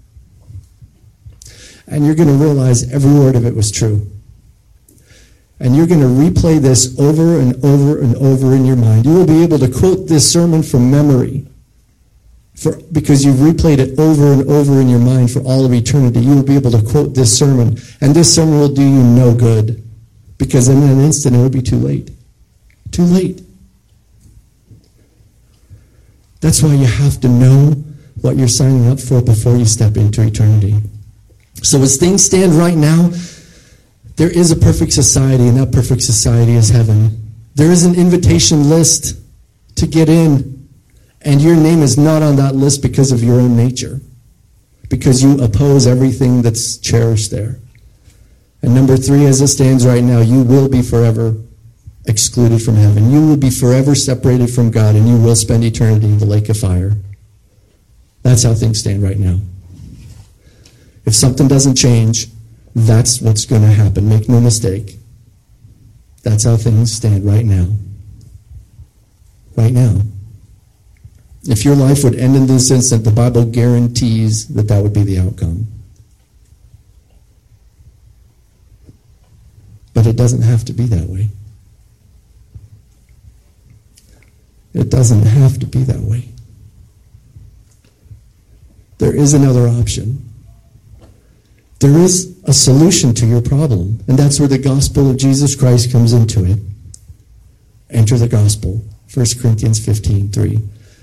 And 1.86 2.06
you're 2.06 2.14
going 2.14 2.28
to 2.28 2.34
realize 2.34 2.90
every 2.90 3.12
word 3.12 3.36
of 3.36 3.44
it 3.44 3.54
was 3.54 3.70
true. 3.70 4.10
And 5.64 5.74
you're 5.74 5.86
going 5.86 6.00
to 6.00 6.06
replay 6.06 6.60
this 6.60 6.96
over 7.00 7.40
and 7.40 7.56
over 7.64 7.98
and 7.98 8.14
over 8.16 8.54
in 8.54 8.66
your 8.66 8.76
mind. 8.76 9.06
You 9.06 9.14
will 9.14 9.26
be 9.26 9.42
able 9.42 9.58
to 9.58 9.70
quote 9.70 10.06
this 10.06 10.30
sermon 10.30 10.62
from 10.62 10.90
memory 10.90 11.46
for, 12.54 12.76
because 12.92 13.24
you've 13.24 13.36
replayed 13.36 13.78
it 13.78 13.98
over 13.98 14.34
and 14.34 14.48
over 14.50 14.78
in 14.78 14.90
your 14.90 15.00
mind 15.00 15.30
for 15.30 15.40
all 15.40 15.64
of 15.64 15.72
eternity. 15.72 16.20
You 16.20 16.36
will 16.36 16.44
be 16.44 16.54
able 16.54 16.70
to 16.70 16.82
quote 16.82 17.14
this 17.14 17.36
sermon. 17.36 17.78
And 18.02 18.14
this 18.14 18.34
sermon 18.34 18.60
will 18.60 18.74
do 18.74 18.82
you 18.82 19.02
no 19.02 19.34
good 19.34 19.82
because 20.36 20.68
in 20.68 20.82
an 20.82 21.00
instant 21.00 21.34
it 21.34 21.38
will 21.38 21.48
be 21.48 21.62
too 21.62 21.78
late. 21.78 22.10
Too 22.90 23.04
late. 23.04 23.40
That's 26.42 26.62
why 26.62 26.74
you 26.74 26.84
have 26.84 27.22
to 27.22 27.28
know 27.28 27.70
what 28.20 28.36
you're 28.36 28.48
signing 28.48 28.86
up 28.90 29.00
for 29.00 29.22
before 29.22 29.56
you 29.56 29.64
step 29.64 29.96
into 29.96 30.20
eternity. 30.20 30.78
So 31.62 31.80
as 31.80 31.96
things 31.96 32.22
stand 32.22 32.52
right 32.52 32.76
now, 32.76 33.10
there 34.16 34.30
is 34.30 34.50
a 34.50 34.56
perfect 34.56 34.92
society, 34.92 35.48
and 35.48 35.56
that 35.58 35.72
perfect 35.72 36.02
society 36.02 36.52
is 36.52 36.70
heaven. 36.70 37.32
There 37.54 37.70
is 37.70 37.84
an 37.84 37.94
invitation 37.94 38.68
list 38.68 39.18
to 39.76 39.86
get 39.86 40.08
in, 40.08 40.68
and 41.22 41.40
your 41.40 41.56
name 41.56 41.82
is 41.82 41.98
not 41.98 42.22
on 42.22 42.36
that 42.36 42.54
list 42.54 42.82
because 42.82 43.12
of 43.12 43.22
your 43.22 43.40
own 43.40 43.56
nature, 43.56 44.00
because 44.88 45.22
you 45.22 45.42
oppose 45.42 45.86
everything 45.86 46.42
that's 46.42 46.76
cherished 46.78 47.30
there. 47.30 47.58
And 48.62 48.74
number 48.74 48.96
three, 48.96 49.26
as 49.26 49.40
it 49.40 49.48
stands 49.48 49.86
right 49.86 50.02
now, 50.02 50.20
you 50.20 50.42
will 50.42 50.68
be 50.68 50.82
forever 50.82 51.36
excluded 52.06 52.62
from 52.62 52.76
heaven. 52.76 53.10
You 53.10 53.26
will 53.26 53.36
be 53.36 53.50
forever 53.50 53.94
separated 53.94 54.48
from 54.48 54.70
God, 54.70 54.94
and 54.94 55.08
you 55.08 55.16
will 55.16 55.36
spend 55.36 55.64
eternity 55.64 56.06
in 56.06 56.18
the 56.18 56.26
lake 56.26 56.48
of 56.48 56.58
fire. 56.58 56.96
That's 58.22 58.42
how 58.42 58.54
things 58.54 58.80
stand 58.80 59.02
right 59.02 59.18
now. 59.18 59.38
If 61.04 61.14
something 61.14 61.48
doesn't 61.48 61.74
change, 61.74 62.28
that's 62.74 63.20
what's 63.20 63.44
going 63.44 63.62
to 63.62 63.68
happen. 63.68 64.08
Make 64.08 64.28
no 64.28 64.40
mistake. 64.40 64.96
That's 66.22 66.44
how 66.44 66.56
things 66.56 66.92
stand 66.92 67.24
right 67.24 67.44
now. 67.44 67.68
Right 69.56 69.72
now. 69.72 70.00
If 71.44 71.64
your 71.64 71.76
life 71.76 72.02
would 72.02 72.14
end 72.16 72.34
in 72.34 72.46
this 72.46 72.70
instant, 72.70 73.04
the 73.04 73.10
Bible 73.10 73.44
guarantees 73.44 74.48
that 74.54 74.68
that 74.68 74.82
would 74.82 74.94
be 74.94 75.04
the 75.04 75.18
outcome. 75.18 75.66
But 79.92 80.06
it 80.06 80.16
doesn't 80.16 80.42
have 80.42 80.64
to 80.64 80.72
be 80.72 80.86
that 80.86 81.08
way. 81.08 81.28
It 84.72 84.90
doesn't 84.90 85.22
have 85.22 85.58
to 85.60 85.66
be 85.66 85.84
that 85.84 86.00
way. 86.00 86.28
There 88.98 89.14
is 89.14 89.34
another 89.34 89.68
option. 89.68 90.33
There 91.84 91.98
is 91.98 92.40
a 92.44 92.54
solution 92.54 93.12
to 93.16 93.26
your 93.26 93.42
problem. 93.42 94.02
And 94.08 94.18
that's 94.18 94.40
where 94.40 94.48
the 94.48 94.56
gospel 94.56 95.10
of 95.10 95.18
Jesus 95.18 95.54
Christ 95.54 95.92
comes 95.92 96.14
into 96.14 96.42
it. 96.46 96.58
Enter 97.90 98.16
the 98.16 98.26
gospel. 98.26 98.82
1 99.12 99.26
Corinthians 99.38 99.84
15 99.84 100.32
3. 100.32 100.60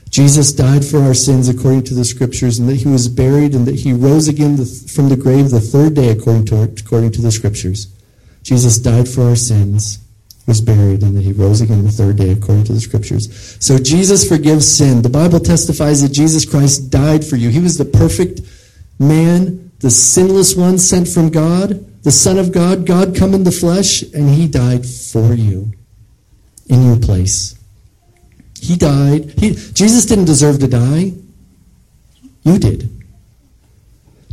Jesus 0.09 0.51
died 0.51 0.83
for 0.83 0.97
our 1.03 1.13
sins 1.13 1.47
according 1.47 1.83
to 1.83 1.93
the 1.93 2.03
scriptures, 2.03 2.57
and 2.57 2.67
that 2.67 2.77
he 2.77 2.87
was 2.87 3.07
buried, 3.07 3.53
and 3.53 3.67
that 3.67 3.75
he 3.75 3.93
rose 3.93 4.27
again 4.27 4.57
from 4.57 5.09
the 5.09 5.15
grave 5.15 5.51
the 5.51 5.59
third 5.59 5.93
day 5.93 6.09
according 6.09 6.45
to, 6.45 6.63
according 6.63 7.11
to 7.11 7.21
the 7.21 7.31
scriptures. 7.31 7.93
Jesus 8.41 8.79
died 8.79 9.07
for 9.07 9.21
our 9.21 9.35
sins, 9.35 9.99
was 10.47 10.61
buried, 10.61 11.03
and 11.03 11.15
that 11.15 11.21
he 11.21 11.31
rose 11.31 11.61
again 11.61 11.83
the 11.83 11.91
third 11.91 12.17
day 12.17 12.31
according 12.31 12.63
to 12.63 12.73
the 12.73 12.81
scriptures. 12.81 13.55
So 13.63 13.77
Jesus 13.77 14.27
forgives 14.27 14.67
sin. 14.67 15.03
The 15.03 15.09
Bible 15.09 15.41
testifies 15.41 16.01
that 16.01 16.11
Jesus 16.11 16.43
Christ 16.43 16.89
died 16.89 17.23
for 17.23 17.35
you. 17.35 17.49
He 17.49 17.59
was 17.59 17.77
the 17.77 17.85
perfect 17.85 18.41
man, 18.97 19.70
the 19.81 19.89
sinless 19.89 20.55
one 20.55 20.77
sent 20.77 21.07
from 21.07 21.29
God, 21.29 22.03
the 22.03 22.11
Son 22.11 22.37
of 22.37 22.51
God, 22.51 22.85
God 22.85 23.15
come 23.15 23.33
in 23.33 23.43
the 23.43 23.51
flesh, 23.51 24.01
and 24.01 24.29
he 24.29 24.47
died 24.47 24.85
for 24.85 25.33
you 25.33 25.71
in 26.67 26.85
your 26.85 26.97
place. 26.97 27.55
He 28.59 28.75
died. 28.75 29.33
He, 29.37 29.51
Jesus 29.55 30.05
didn't 30.05 30.25
deserve 30.25 30.59
to 30.59 30.67
die. 30.67 31.13
You 32.43 32.59
did. 32.59 32.89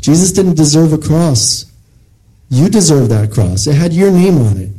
Jesus 0.01 0.33
didn't 0.33 0.55
deserve 0.55 0.93
a 0.93 0.99
cross. 0.99 1.71
You 2.51 2.69
deserve 2.69 3.09
that 3.09 3.33
cross. 3.33 3.67
It 3.67 3.75
had 3.75 3.93
your 3.93 4.11
name 4.11 4.39
on 4.39 4.57
it. 4.59 4.71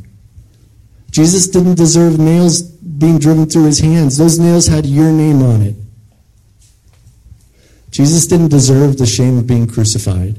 Jesus 1.10 1.48
didn't 1.48 1.74
deserve 1.74 2.18
nails 2.18 2.62
being 2.62 3.18
driven 3.18 3.46
through 3.46 3.66
his 3.66 3.80
hands. 3.80 4.16
Those 4.16 4.38
nails 4.38 4.66
had 4.66 4.86
your 4.86 5.10
name 5.10 5.42
on 5.42 5.62
it. 5.62 5.74
Jesus 7.90 8.26
didn't 8.26 8.48
deserve 8.48 8.98
the 8.98 9.06
shame 9.06 9.38
of 9.38 9.46
being 9.46 9.66
crucified. 9.66 10.38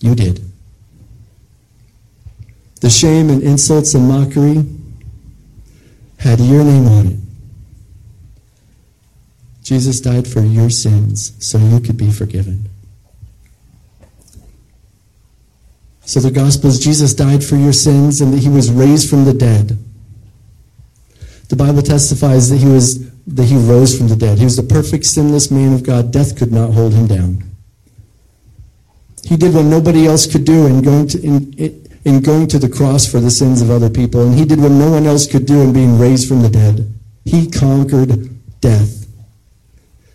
You 0.00 0.14
did. 0.14 0.40
The 2.80 2.90
shame 2.90 3.30
and 3.30 3.42
insults 3.42 3.94
and 3.94 4.08
mockery 4.08 4.64
had 6.18 6.40
your 6.40 6.62
name 6.64 6.86
on 6.86 7.06
it. 7.06 7.18
Jesus 9.62 10.00
died 10.00 10.28
for 10.28 10.40
your 10.40 10.70
sins 10.70 11.32
so 11.44 11.58
you 11.58 11.80
could 11.80 11.96
be 11.96 12.12
forgiven. 12.12 12.68
So 16.02 16.20
the 16.20 16.30
gospel 16.30 16.70
is 16.70 16.78
Jesus 16.78 17.14
died 17.14 17.42
for 17.42 17.56
your 17.56 17.72
sins 17.72 18.20
and 18.20 18.32
that 18.32 18.38
he 18.38 18.48
was 18.48 18.70
raised 18.70 19.10
from 19.10 19.24
the 19.24 19.34
dead. 19.34 19.76
The 21.48 21.56
Bible 21.56 21.82
testifies 21.82 22.48
that 22.50 22.58
he 22.58 22.68
was 22.68 23.10
that 23.26 23.44
he 23.44 23.56
rose 23.56 23.98
from 23.98 24.06
the 24.06 24.14
dead. 24.14 24.38
He 24.38 24.44
was 24.44 24.56
the 24.56 24.62
perfect 24.62 25.04
sinless 25.04 25.50
man 25.50 25.72
of 25.72 25.82
God. 25.82 26.12
Death 26.12 26.38
could 26.38 26.52
not 26.52 26.72
hold 26.72 26.92
him 26.92 27.08
down. 27.08 27.45
He 29.26 29.36
did 29.36 29.54
what 29.54 29.64
nobody 29.64 30.06
else 30.06 30.24
could 30.30 30.44
do 30.44 30.66
in 30.66 30.82
going 30.82 31.08
to 31.08 31.20
in, 31.20 31.52
in 32.04 32.20
going 32.20 32.46
to 32.46 32.60
the 32.60 32.68
cross 32.68 33.10
for 33.10 33.18
the 33.18 33.30
sins 33.30 33.60
of 33.60 33.72
other 33.72 33.90
people, 33.90 34.22
and 34.24 34.38
he 34.38 34.44
did 34.44 34.60
what 34.60 34.70
no 34.70 34.92
one 34.92 35.04
else 35.04 35.26
could 35.26 35.46
do 35.46 35.62
in 35.62 35.72
being 35.72 35.98
raised 35.98 36.28
from 36.28 36.42
the 36.42 36.48
dead. 36.48 36.94
He 37.24 37.50
conquered 37.50 38.30
death. 38.60 39.08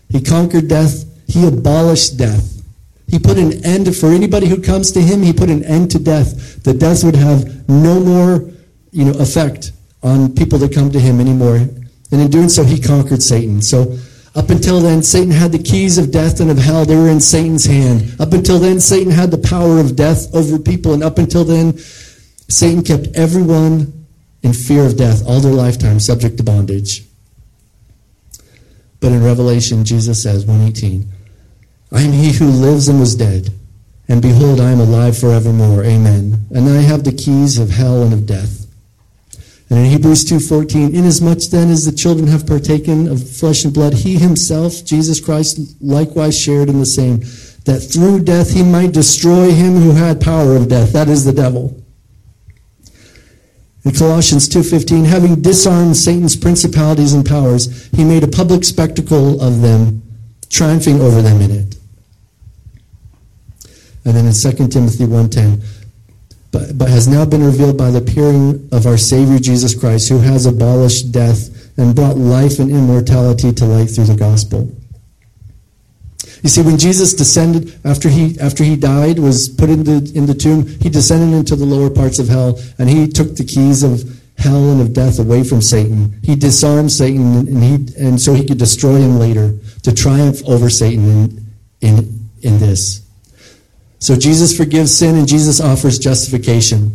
He 0.08 0.22
conquered 0.22 0.68
death. 0.68 1.04
He 1.28 1.46
abolished 1.46 2.16
death. 2.16 2.62
He 3.06 3.18
put 3.18 3.36
an 3.36 3.62
end 3.66 3.94
for 3.94 4.06
anybody 4.06 4.46
who 4.46 4.62
comes 4.62 4.90
to 4.92 5.02
him. 5.02 5.20
He 5.22 5.34
put 5.34 5.50
an 5.50 5.62
end 5.64 5.90
to 5.90 5.98
death. 5.98 6.62
The 6.62 6.72
death 6.72 7.04
would 7.04 7.16
have 7.16 7.68
no 7.68 8.00
more, 8.00 8.50
you 8.92 9.04
know, 9.04 9.18
effect 9.20 9.72
on 10.02 10.34
people 10.34 10.58
that 10.60 10.72
come 10.72 10.90
to 10.90 10.98
him 10.98 11.20
anymore. 11.20 11.56
And 11.56 12.20
in 12.20 12.30
doing 12.30 12.48
so, 12.48 12.64
he 12.64 12.80
conquered 12.80 13.22
Satan. 13.22 13.60
So 13.60 13.98
up 14.34 14.48
until 14.48 14.80
then, 14.80 15.02
Satan 15.02 15.30
had 15.30 15.52
the 15.52 15.62
keys 15.62 15.98
of 15.98 16.10
death 16.10 16.40
and 16.40 16.50
of 16.50 16.56
hell. 16.56 16.86
They 16.86 16.96
were 16.96 17.08
in 17.08 17.20
Satan's 17.20 17.66
hand. 17.66 18.16
Up 18.18 18.32
until 18.32 18.58
then, 18.58 18.80
Satan 18.80 19.12
had 19.12 19.30
the 19.30 19.38
power 19.38 19.78
of 19.78 19.94
death 19.94 20.34
over 20.34 20.58
people. 20.58 20.94
And 20.94 21.02
up 21.02 21.18
until 21.18 21.44
then, 21.44 21.76
Satan 22.48 22.82
kept 22.82 23.08
everyone 23.14 24.06
in 24.42 24.54
fear 24.54 24.86
of 24.86 24.96
death 24.96 25.22
all 25.26 25.40
their 25.40 25.52
lifetime, 25.52 26.00
subject 26.00 26.38
to 26.38 26.42
bondage. 26.42 27.04
But 29.00 29.12
in 29.12 29.22
Revelation, 29.22 29.84
Jesus 29.84 30.22
says, 30.22 30.46
118, 30.46 31.06
I 31.92 32.02
am 32.02 32.12
he 32.12 32.32
who 32.32 32.46
lives 32.46 32.88
and 32.88 33.00
was 33.00 33.14
dead. 33.14 33.50
And 34.08 34.22
behold, 34.22 34.60
I 34.60 34.70
am 34.70 34.80
alive 34.80 35.18
forevermore. 35.18 35.84
Amen. 35.84 36.46
And 36.50 36.68
I 36.68 36.80
have 36.80 37.04
the 37.04 37.12
keys 37.12 37.58
of 37.58 37.70
hell 37.70 38.02
and 38.02 38.12
of 38.12 38.26
death. 38.26 38.61
And 39.72 39.86
in 39.86 39.90
Hebrews 39.90 40.26
2.14, 40.26 40.92
inasmuch 40.92 41.44
then 41.50 41.70
as 41.70 41.86
the 41.86 41.96
children 41.96 42.26
have 42.26 42.46
partaken 42.46 43.08
of 43.08 43.26
flesh 43.26 43.64
and 43.64 43.72
blood, 43.72 43.94
he 43.94 44.18
himself, 44.18 44.84
Jesus 44.84 45.18
Christ, 45.18 45.80
likewise 45.80 46.38
shared 46.38 46.68
in 46.68 46.78
the 46.78 46.84
same, 46.84 47.20
that 47.64 47.80
through 47.80 48.22
death 48.22 48.52
he 48.52 48.62
might 48.62 48.92
destroy 48.92 49.50
him 49.50 49.76
who 49.76 49.92
had 49.92 50.20
power 50.20 50.56
of 50.56 50.68
death, 50.68 50.92
that 50.92 51.08
is 51.08 51.24
the 51.24 51.32
devil. 51.32 51.82
In 53.86 53.92
Colossians 53.92 54.46
2.15, 54.46 55.06
having 55.06 55.40
disarmed 55.40 55.96
Satan's 55.96 56.36
principalities 56.36 57.14
and 57.14 57.24
powers, 57.24 57.86
he 57.92 58.04
made 58.04 58.24
a 58.24 58.28
public 58.28 58.64
spectacle 58.64 59.40
of 59.40 59.62
them, 59.62 60.02
triumphing 60.50 61.00
over 61.00 61.22
them 61.22 61.40
in 61.40 61.50
it. 61.50 61.76
And 64.04 64.14
then 64.14 64.26
in 64.26 64.34
2 64.34 64.68
Timothy 64.68 65.04
1.10, 65.04 65.81
but, 66.52 66.76
but 66.78 66.88
has 66.88 67.08
now 67.08 67.24
been 67.24 67.42
revealed 67.42 67.78
by 67.78 67.90
the 67.90 67.98
appearing 67.98 68.68
of 68.70 68.86
our 68.86 68.98
Savior 68.98 69.38
Jesus 69.38 69.74
Christ, 69.74 70.08
who 70.08 70.18
has 70.18 70.46
abolished 70.46 71.10
death 71.10 71.48
and 71.78 71.96
brought 71.96 72.16
life 72.16 72.58
and 72.58 72.70
immortality 72.70 73.52
to 73.52 73.64
light 73.64 73.86
through 73.86 74.04
the 74.04 74.14
gospel. 74.14 74.70
You 76.42 76.48
see, 76.48 76.62
when 76.62 76.76
Jesus 76.76 77.14
descended 77.14 77.78
after 77.84 78.08
he 78.08 78.38
after 78.40 78.64
he 78.64 78.76
died, 78.76 79.18
was 79.18 79.48
put 79.48 79.70
into 79.70 79.92
in 80.14 80.26
the 80.26 80.34
tomb, 80.34 80.66
he 80.66 80.90
descended 80.90 81.36
into 81.36 81.54
the 81.54 81.64
lower 81.64 81.88
parts 81.88 82.18
of 82.18 82.28
hell, 82.28 82.60
and 82.78 82.90
he 82.90 83.06
took 83.06 83.36
the 83.36 83.44
keys 83.44 83.82
of 83.84 84.20
hell 84.38 84.70
and 84.70 84.80
of 84.80 84.92
death 84.92 85.20
away 85.20 85.44
from 85.44 85.62
Satan. 85.62 86.18
He 86.22 86.34
disarmed 86.34 86.90
Satan, 86.90 87.36
and 87.36 87.62
he 87.62 88.04
and 88.04 88.20
so 88.20 88.34
he 88.34 88.44
could 88.44 88.58
destroy 88.58 88.96
him 88.96 89.18
later 89.20 89.54
to 89.82 89.94
triumph 89.94 90.42
over 90.46 90.68
Satan 90.68 91.08
in 91.08 91.46
in, 91.80 92.28
in 92.42 92.58
this. 92.58 93.01
So 94.02 94.16
Jesus 94.16 94.56
forgives 94.56 94.92
sin 94.92 95.14
and 95.14 95.28
Jesus 95.28 95.60
offers 95.60 95.96
justification. 95.96 96.90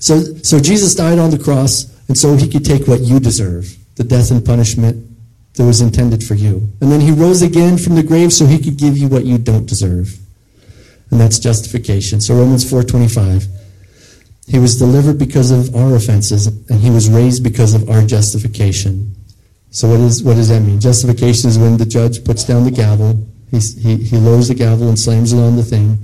so, 0.00 0.20
so 0.42 0.58
Jesus 0.58 0.94
died 0.94 1.18
on 1.18 1.28
the 1.28 1.38
cross, 1.38 1.94
and 2.08 2.16
so 2.16 2.36
he 2.36 2.48
could 2.48 2.64
take 2.64 2.88
what 2.88 3.02
you 3.02 3.20
deserve 3.20 3.76
the 3.96 4.04
death 4.04 4.30
and 4.30 4.42
punishment 4.42 4.96
that 5.56 5.64
was 5.64 5.82
intended 5.82 6.24
for 6.24 6.32
you. 6.32 6.72
And 6.80 6.90
then 6.90 7.02
he 7.02 7.10
rose 7.10 7.42
again 7.42 7.76
from 7.76 7.96
the 7.96 8.02
grave 8.02 8.32
so 8.32 8.46
he 8.46 8.58
could 8.58 8.78
give 8.78 8.96
you 8.96 9.08
what 9.08 9.26
you 9.26 9.36
don't 9.36 9.66
deserve. 9.66 10.18
And 11.10 11.20
that's 11.20 11.38
justification. 11.38 12.22
So 12.22 12.34
Romans 12.34 12.64
4:25. 12.64 13.46
He 14.48 14.58
was 14.58 14.78
delivered 14.78 15.18
because 15.18 15.50
of 15.50 15.76
our 15.76 15.96
offenses, 15.96 16.46
and 16.46 16.80
he 16.80 16.88
was 16.88 17.10
raised 17.10 17.44
because 17.44 17.74
of 17.74 17.90
our 17.90 18.00
justification. 18.00 19.14
So 19.70 19.90
what, 19.90 20.00
is, 20.00 20.22
what 20.22 20.36
does 20.36 20.48
that 20.48 20.60
mean? 20.60 20.80
Justification 20.80 21.50
is 21.50 21.58
when 21.58 21.76
the 21.76 21.84
judge 21.84 22.24
puts 22.24 22.44
down 22.44 22.64
the 22.64 22.70
gavel 22.70 23.28
he, 23.50 23.58
he, 23.58 23.96
he 23.96 24.16
lowers 24.16 24.48
the 24.48 24.54
gavel 24.54 24.88
and 24.88 24.98
slams 24.98 25.32
it 25.32 25.38
on 25.38 25.56
the 25.56 25.62
thing, 25.62 25.98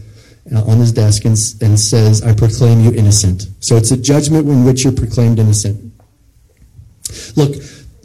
uh, 0.55 0.62
on 0.64 0.78
his 0.78 0.92
desk, 0.92 1.24
and, 1.24 1.37
and 1.61 1.78
says, 1.78 2.22
I 2.22 2.35
proclaim 2.35 2.81
you 2.81 2.92
innocent. 2.92 3.48
So 3.61 3.76
it's 3.76 3.90
a 3.90 3.96
judgment 3.96 4.48
in 4.48 4.64
which 4.64 4.85
you're 4.85 4.92
proclaimed 4.92 5.38
innocent. 5.38 5.92
Look, 7.37 7.62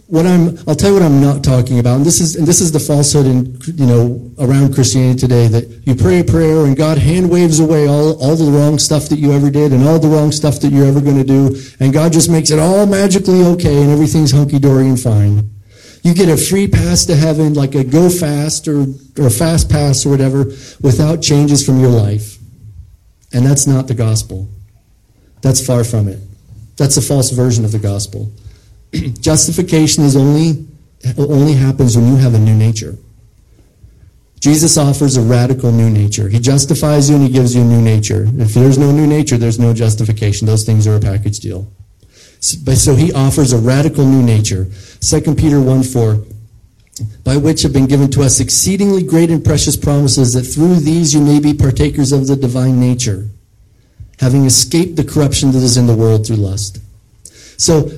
what 0.08 0.26
I'm, 0.26 0.58
I'll 0.67 0.76
tell 0.76 0.91
you 0.91 0.95
what 0.95 1.04
I'm 1.04 1.21
not 1.21 1.43
talking 1.43 1.80
about, 1.80 1.97
and 1.97 2.06
this 2.06 2.21
is, 2.21 2.38
and 2.38 2.47
this 2.47 2.62
is 2.62 2.71
the 2.71 2.80
falsehood 2.80 3.26
in, 3.26 3.60
you 3.76 3.86
know, 3.86 4.32
around 4.39 4.73
Christianity 4.73 5.19
today, 5.19 5.47
that 5.47 5.86
you 5.86 5.95
pray 5.95 6.21
a 6.21 6.23
prayer 6.23 6.65
and 6.65 6.78
God 6.78 6.97
hand 6.97 7.30
waves 7.30 7.60
away 7.60 7.88
all, 7.88 8.17
all 8.23 8.38
the 8.38 8.50
wrong 8.50 8.80
stuff 8.80 9.10
that 9.10 9.19
you 9.19 9.34
ever 9.34 9.50
did 9.50 9.73
and 9.73 9.86
all 9.86 10.00
the 10.00 10.08
wrong 10.08 10.32
stuff 10.32 10.62
that 10.62 10.71
you're 10.71 10.86
ever 10.86 11.02
going 11.02 11.17
to 11.17 11.26
do, 11.26 11.60
and 11.82 11.91
God 11.91 12.13
just 12.13 12.30
makes 12.30 12.52
it 12.52 12.60
all 12.60 12.86
magically 12.86 13.43
okay 13.43 13.82
and 13.82 13.91
everything's 13.91 14.32
hunky-dory 14.32 14.88
and 14.88 15.00
fine. 15.00 15.50
You 16.08 16.13
get 16.13 16.30
a 16.30 16.38
free 16.38 16.70
pass 16.70 17.06
to 17.08 17.17
heaven, 17.17 17.54
like 17.54 17.76
a 17.76 17.84
go 17.84 18.10
fast 18.10 18.70
or, 18.70 18.86
or 19.20 19.30
fast 19.30 19.70
pass 19.70 20.06
or 20.06 20.10
whatever, 20.10 20.46
without 20.80 21.22
changes 21.22 21.65
from 21.65 21.82
your 21.82 21.89
life. 21.89 22.38
And 23.34 23.46
that's 23.46 23.67
not 23.67 23.89
the 23.89 23.93
gospel. 23.93 24.48
That's 25.41 25.60
far 25.60 25.84
from 25.84 26.08
it. 26.08 26.20
That's 26.78 26.96
a 26.96 27.02
false 27.02 27.32
version 27.32 27.65
of 27.65 27.74
the 27.74 27.80
gospel. 27.80 28.32
Justification 29.20 30.06
is 30.06 30.15
only 30.15 30.65
only 31.17 31.56
happens 31.56 31.98
when 31.98 32.08
you 32.08 32.15
have 32.15 32.36
a 32.36 32.39
new 32.39 32.56
nature. 32.56 32.96
Jesus 34.39 34.78
offers 34.78 35.17
a 35.17 35.22
radical 35.22 35.74
new 35.74 35.89
nature. 35.89 36.30
He 36.30 36.39
justifies 36.39 37.10
you 37.10 37.17
and 37.17 37.26
he 37.26 37.34
gives 37.34 37.54
you 37.54 37.63
a 37.63 37.65
new 37.65 37.82
nature. 37.82 38.30
If 38.38 38.54
there's 38.54 38.78
no 38.78 38.93
new 38.93 39.08
nature, 39.08 39.36
there's 39.36 39.60
no 39.60 39.74
justification. 39.74 40.48
Those 40.48 40.63
things 40.63 40.88
are 40.88 40.96
a 40.96 41.02
package 41.02 41.41
deal. 41.41 41.70
So 42.39 42.95
he 42.95 43.12
offers 43.13 43.54
a 43.54 43.58
radical 43.58 44.06
new 44.06 44.23
nature. 44.23 44.67
2 45.02 45.36
Peter 45.36 45.60
1 45.60 45.84
4 45.84 46.23
by 47.23 47.38
which 47.38 47.62
have 47.62 47.73
been 47.73 47.88
given 47.88 48.10
to 48.12 48.23
us 48.23 48.39
exceedingly 48.39 49.04
great 49.04 49.30
and 49.30 49.43
precious 49.43 49.76
promises, 49.76 50.34
that 50.34 50.43
through 50.43 50.76
these 50.76 51.13
you 51.13 51.21
may 51.21 51.39
be 51.39 51.54
partakers 51.54 52.12
of 52.12 52.28
the 52.28 52.36
divine 52.36 52.80
nature, 52.80 53.28
having 54.19 54.45
escaped 54.45 54.95
the 54.95 55.04
corruption 55.04 55.52
that 55.52 55.63
is 55.63 55.78
in 55.78 55.88
the 55.88 55.95
world 55.95 56.26
through 56.26 56.38
lust. 56.38 56.80
So, 57.58 57.91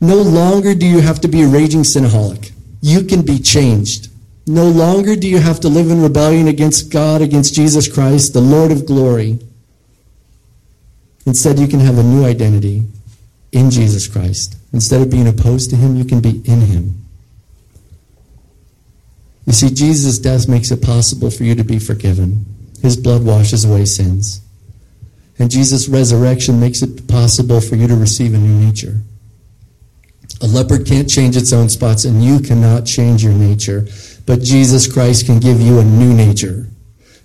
no 0.00 0.16
longer 0.16 0.74
do 0.74 0.86
you 0.86 1.00
have 1.00 1.20
to 1.22 1.28
be 1.28 1.42
a 1.42 1.48
raging 1.48 1.80
sinaholic. 1.80 2.52
You 2.82 3.02
can 3.02 3.22
be 3.22 3.38
changed. 3.38 4.10
No 4.46 4.68
longer 4.68 5.16
do 5.16 5.26
you 5.26 5.38
have 5.38 5.58
to 5.60 5.68
live 5.68 5.90
in 5.90 6.02
rebellion 6.02 6.48
against 6.48 6.92
God, 6.92 7.22
against 7.22 7.54
Jesus 7.54 7.92
Christ, 7.92 8.32
the 8.32 8.40
Lord 8.40 8.70
of 8.70 8.86
glory. 8.86 9.38
Instead, 11.24 11.58
you 11.58 11.66
can 11.66 11.80
have 11.80 11.98
a 11.98 12.02
new 12.02 12.24
identity 12.24 12.84
in 13.56 13.70
Jesus 13.70 14.06
Christ. 14.06 14.56
Instead 14.72 15.00
of 15.00 15.10
being 15.10 15.26
opposed 15.26 15.70
to 15.70 15.76
Him, 15.76 15.96
you 15.96 16.04
can 16.04 16.20
be 16.20 16.42
in 16.44 16.60
Him. 16.60 17.06
You 19.46 19.52
see, 19.52 19.70
Jesus' 19.70 20.18
death 20.18 20.48
makes 20.48 20.70
it 20.70 20.82
possible 20.82 21.30
for 21.30 21.44
you 21.44 21.54
to 21.54 21.64
be 21.64 21.78
forgiven. 21.78 22.44
His 22.82 22.96
blood 22.96 23.24
washes 23.24 23.64
away 23.64 23.86
sins. 23.86 24.40
And 25.38 25.50
Jesus' 25.50 25.88
resurrection 25.88 26.60
makes 26.60 26.82
it 26.82 27.08
possible 27.08 27.60
for 27.60 27.76
you 27.76 27.86
to 27.86 27.94
receive 27.94 28.34
a 28.34 28.38
new 28.38 28.66
nature. 28.66 29.00
A 30.42 30.46
leopard 30.46 30.86
can't 30.86 31.08
change 31.08 31.36
its 31.36 31.52
own 31.52 31.68
spots, 31.68 32.04
and 32.04 32.22
you 32.22 32.40
cannot 32.40 32.84
change 32.84 33.24
your 33.24 33.32
nature. 33.32 33.86
But 34.26 34.42
Jesus 34.42 34.92
Christ 34.92 35.26
can 35.26 35.38
give 35.38 35.60
you 35.60 35.78
a 35.78 35.84
new 35.84 36.12
nature. 36.12 36.66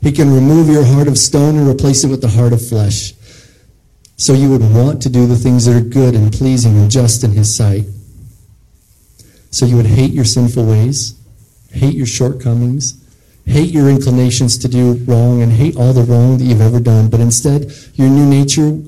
He 0.02 0.12
can 0.12 0.34
remove 0.34 0.70
your 0.70 0.86
heart 0.86 1.08
of 1.08 1.18
stone 1.18 1.58
and 1.58 1.68
replace 1.68 2.04
it 2.04 2.10
with 2.10 2.22
the 2.22 2.30
heart 2.30 2.54
of 2.54 2.66
flesh. 2.66 3.14
So 4.22 4.34
you 4.34 4.52
would 4.52 4.62
want 4.62 5.02
to 5.02 5.10
do 5.10 5.26
the 5.26 5.36
things 5.36 5.66
that 5.66 5.76
are 5.76 5.82
good 5.82 6.14
and 6.14 6.32
pleasing 6.32 6.78
and 6.78 6.92
just 6.92 7.24
in 7.24 7.32
His 7.32 7.58
sight. 7.58 7.86
So 9.50 9.66
you 9.66 9.76
would 9.78 9.88
hate 9.88 10.12
your 10.12 10.26
sinful 10.26 10.64
ways, 10.64 11.20
hate 11.72 11.96
your 11.96 12.06
shortcomings, 12.06 13.04
hate 13.48 13.72
your 13.72 13.90
inclinations 13.90 14.60
to 14.60 14.68
do 14.68 14.94
wrong, 15.08 15.42
and 15.42 15.52
hate 15.52 15.76
all 15.76 15.92
the 15.92 16.04
wrong 16.04 16.38
that 16.38 16.44
you've 16.44 16.62
ever 16.62 16.80
done. 16.80 17.10
But 17.10 17.20
instead, 17.20 17.74
your 17.96 18.10
new 18.10 18.28
nature 18.30 18.80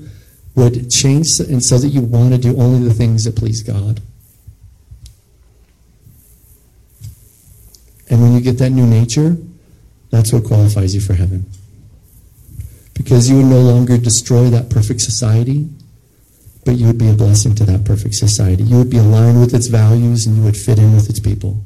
would 0.54 0.88
change 0.88 1.40
and 1.40 1.60
so 1.60 1.78
that 1.78 1.88
you 1.88 2.02
want 2.02 2.32
to 2.32 2.38
do 2.38 2.56
only 2.56 2.86
the 2.86 2.94
things 2.94 3.24
that 3.24 3.34
please 3.34 3.64
God. 3.64 4.00
And 8.08 8.22
when 8.22 8.34
you 8.34 8.40
get 8.40 8.58
that 8.58 8.70
new 8.70 8.86
nature, 8.86 9.36
that's 10.10 10.32
what 10.32 10.44
qualifies 10.44 10.94
you 10.94 11.00
for 11.00 11.14
heaven. 11.14 11.46
Because 12.94 13.28
you 13.28 13.36
would 13.36 13.46
no 13.46 13.60
longer 13.60 13.98
destroy 13.98 14.50
that 14.50 14.70
perfect 14.70 15.00
society, 15.00 15.68
but 16.64 16.76
you 16.76 16.86
would 16.86 16.98
be 16.98 17.10
a 17.10 17.14
blessing 17.14 17.54
to 17.56 17.64
that 17.64 17.84
perfect 17.84 18.14
society. 18.14 18.62
You 18.62 18.78
would 18.78 18.90
be 18.90 18.98
aligned 18.98 19.40
with 19.40 19.54
its 19.54 19.66
values 19.66 20.26
and 20.26 20.36
you 20.36 20.42
would 20.44 20.56
fit 20.56 20.78
in 20.78 20.94
with 20.94 21.10
its 21.10 21.20
people. 21.20 21.60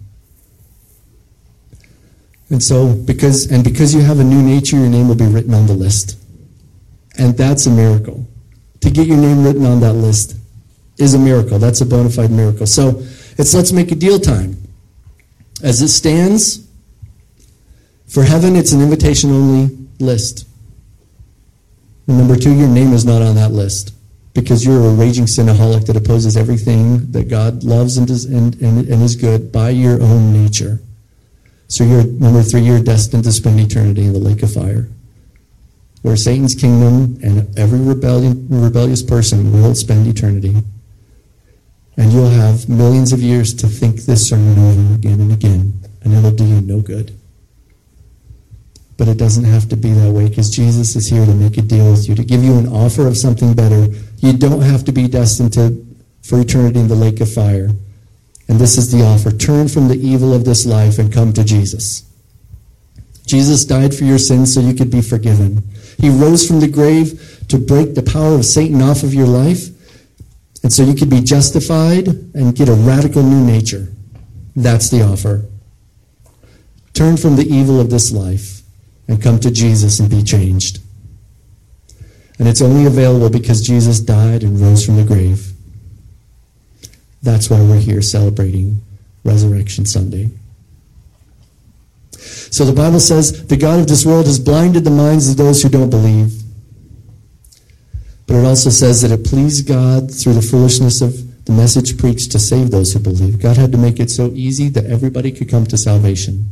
And 2.50 2.62
so, 2.62 2.94
because, 2.94 3.50
and 3.50 3.62
because 3.62 3.94
you 3.94 4.00
have 4.00 4.20
a 4.20 4.24
new 4.24 4.42
nature, 4.42 4.76
your 4.76 4.88
name 4.88 5.06
will 5.06 5.14
be 5.14 5.26
written 5.26 5.52
on 5.52 5.66
the 5.66 5.74
list. 5.74 6.18
And 7.18 7.36
that's 7.36 7.66
a 7.66 7.70
miracle. 7.70 8.26
To 8.80 8.90
get 8.90 9.06
your 9.06 9.18
name 9.18 9.44
written 9.44 9.66
on 9.66 9.80
that 9.80 9.92
list 9.92 10.36
is 10.96 11.14
a 11.14 11.18
miracle. 11.18 11.58
That's 11.58 11.80
a 11.82 11.86
bona 11.86 12.08
fide 12.08 12.30
miracle. 12.30 12.66
So, 12.66 13.02
it's 13.36 13.54
let's 13.54 13.70
make 13.70 13.92
a 13.92 13.94
deal 13.94 14.18
time. 14.18 14.56
As 15.62 15.82
it 15.82 15.88
stands, 15.88 16.66
for 18.06 18.22
heaven, 18.22 18.56
it's 18.56 18.72
an 18.72 18.80
invitation 18.80 19.30
only 19.30 19.76
list. 20.00 20.47
Number 22.08 22.36
two, 22.36 22.54
your 22.54 22.68
name 22.68 22.94
is 22.94 23.04
not 23.04 23.20
on 23.20 23.34
that 23.34 23.52
list 23.52 23.94
because 24.32 24.64
you're 24.64 24.82
a 24.82 24.94
raging 24.94 25.26
sinaholic 25.26 25.86
that 25.86 25.96
opposes 25.96 26.38
everything 26.38 27.12
that 27.12 27.28
God 27.28 27.64
loves 27.64 27.98
and, 27.98 28.06
does, 28.06 28.24
and, 28.24 28.54
and, 28.62 28.88
and 28.88 29.02
is 29.02 29.14
good 29.14 29.52
by 29.52 29.70
your 29.70 30.02
own 30.02 30.32
nature. 30.32 30.80
So 31.66 31.84
you're, 31.84 32.04
number 32.04 32.42
three, 32.42 32.62
you're 32.62 32.80
destined 32.80 33.24
to 33.24 33.32
spend 33.32 33.60
eternity 33.60 34.06
in 34.06 34.14
the 34.14 34.18
lake 34.18 34.42
of 34.42 34.54
fire, 34.54 34.88
where 36.00 36.16
Satan's 36.16 36.54
kingdom 36.54 37.18
and 37.22 37.58
every 37.58 37.80
rebellion, 37.80 38.46
rebellious 38.48 39.02
person 39.02 39.52
will 39.52 39.74
spend 39.74 40.06
eternity. 40.06 40.56
And 41.98 42.12
you'll 42.12 42.30
have 42.30 42.70
millions 42.70 43.12
of 43.12 43.20
years 43.20 43.52
to 43.54 43.66
think 43.66 44.02
this 44.02 44.30
sermon 44.30 44.58
over 44.58 44.94
again 44.94 45.20
and 45.20 45.32
again, 45.32 45.74
and 46.02 46.14
it'll 46.14 46.30
do 46.30 46.46
you 46.46 46.62
no 46.62 46.80
good. 46.80 47.17
But 48.98 49.08
it 49.08 49.16
doesn't 49.16 49.44
have 49.44 49.68
to 49.70 49.76
be 49.76 49.92
that 49.92 50.12
way 50.12 50.28
because 50.28 50.50
Jesus 50.50 50.94
is 50.96 51.08
here 51.08 51.24
to 51.24 51.32
make 51.32 51.56
a 51.56 51.62
deal 51.62 51.92
with 51.92 52.08
you, 52.08 52.14
to 52.14 52.24
give 52.24 52.44
you 52.44 52.58
an 52.58 52.66
offer 52.66 53.06
of 53.06 53.16
something 53.16 53.54
better. 53.54 53.86
You 54.18 54.34
don't 54.34 54.60
have 54.60 54.84
to 54.84 54.92
be 54.92 55.08
destined 55.08 55.54
to, 55.54 55.86
for 56.22 56.40
eternity 56.40 56.80
in 56.80 56.88
the 56.88 56.94
lake 56.94 57.20
of 57.20 57.32
fire. 57.32 57.70
And 58.48 58.58
this 58.58 58.76
is 58.76 58.92
the 58.92 59.04
offer 59.04 59.30
turn 59.30 59.68
from 59.68 59.88
the 59.88 59.94
evil 59.94 60.34
of 60.34 60.44
this 60.44 60.66
life 60.66 60.98
and 60.98 61.12
come 61.12 61.32
to 61.32 61.44
Jesus. 61.44 62.04
Jesus 63.24 63.64
died 63.64 63.94
for 63.94 64.04
your 64.04 64.18
sins 64.18 64.52
so 64.52 64.60
you 64.60 64.74
could 64.74 64.90
be 64.90 65.02
forgiven. 65.02 65.62
He 65.98 66.08
rose 66.08 66.46
from 66.46 66.60
the 66.60 66.68
grave 66.68 67.44
to 67.48 67.58
break 67.58 67.94
the 67.94 68.02
power 68.02 68.34
of 68.34 68.44
Satan 68.44 68.82
off 68.82 69.02
of 69.02 69.14
your 69.14 69.26
life 69.26 69.68
and 70.62 70.72
so 70.72 70.82
you 70.82 70.94
could 70.94 71.10
be 71.10 71.20
justified 71.20 72.08
and 72.08 72.54
get 72.54 72.68
a 72.68 72.74
radical 72.74 73.22
new 73.22 73.44
nature. 73.44 73.88
That's 74.56 74.90
the 74.90 75.02
offer. 75.02 75.44
Turn 76.94 77.16
from 77.16 77.36
the 77.36 77.46
evil 77.46 77.80
of 77.80 77.90
this 77.90 78.10
life 78.10 78.57
and 79.08 79.22
come 79.22 79.40
to 79.40 79.50
Jesus 79.50 79.98
and 79.98 80.08
be 80.08 80.22
changed. 80.22 80.80
And 82.38 82.46
it's 82.46 82.62
only 82.62 82.86
available 82.86 83.30
because 83.30 83.66
Jesus 83.66 83.98
died 83.98 84.44
and 84.44 84.60
rose 84.60 84.84
from 84.86 84.96
the 84.96 85.04
grave. 85.04 85.52
That's 87.22 87.50
why 87.50 87.60
we're 87.60 87.80
here 87.80 88.02
celebrating 88.02 88.80
Resurrection 89.24 89.86
Sunday. 89.86 90.30
So 92.12 92.64
the 92.64 92.72
Bible 92.72 93.00
says 93.00 93.46
the 93.48 93.56
God 93.56 93.80
of 93.80 93.88
this 93.88 94.06
world 94.06 94.26
has 94.26 94.38
blinded 94.38 94.84
the 94.84 94.90
minds 94.90 95.28
of 95.28 95.36
those 95.36 95.62
who 95.62 95.68
don't 95.68 95.90
believe 95.90 96.38
but 98.28 98.36
it 98.36 98.44
also 98.44 98.68
says 98.68 99.00
that 99.00 99.10
it 99.10 99.24
pleased 99.24 99.66
God 99.66 100.12
through 100.12 100.34
the 100.34 100.42
foolishness 100.42 101.00
of 101.00 101.44
the 101.46 101.52
message 101.52 101.96
preached 101.96 102.30
to 102.32 102.38
save 102.38 102.70
those 102.70 102.92
who 102.92 103.00
believe. 103.00 103.40
God 103.40 103.56
had 103.56 103.72
to 103.72 103.78
make 103.78 103.98
it 103.98 104.10
so 104.10 104.30
easy 104.34 104.68
that 104.68 104.84
everybody 104.84 105.32
could 105.32 105.48
come 105.48 105.64
to 105.64 105.78
salvation. 105.78 106.46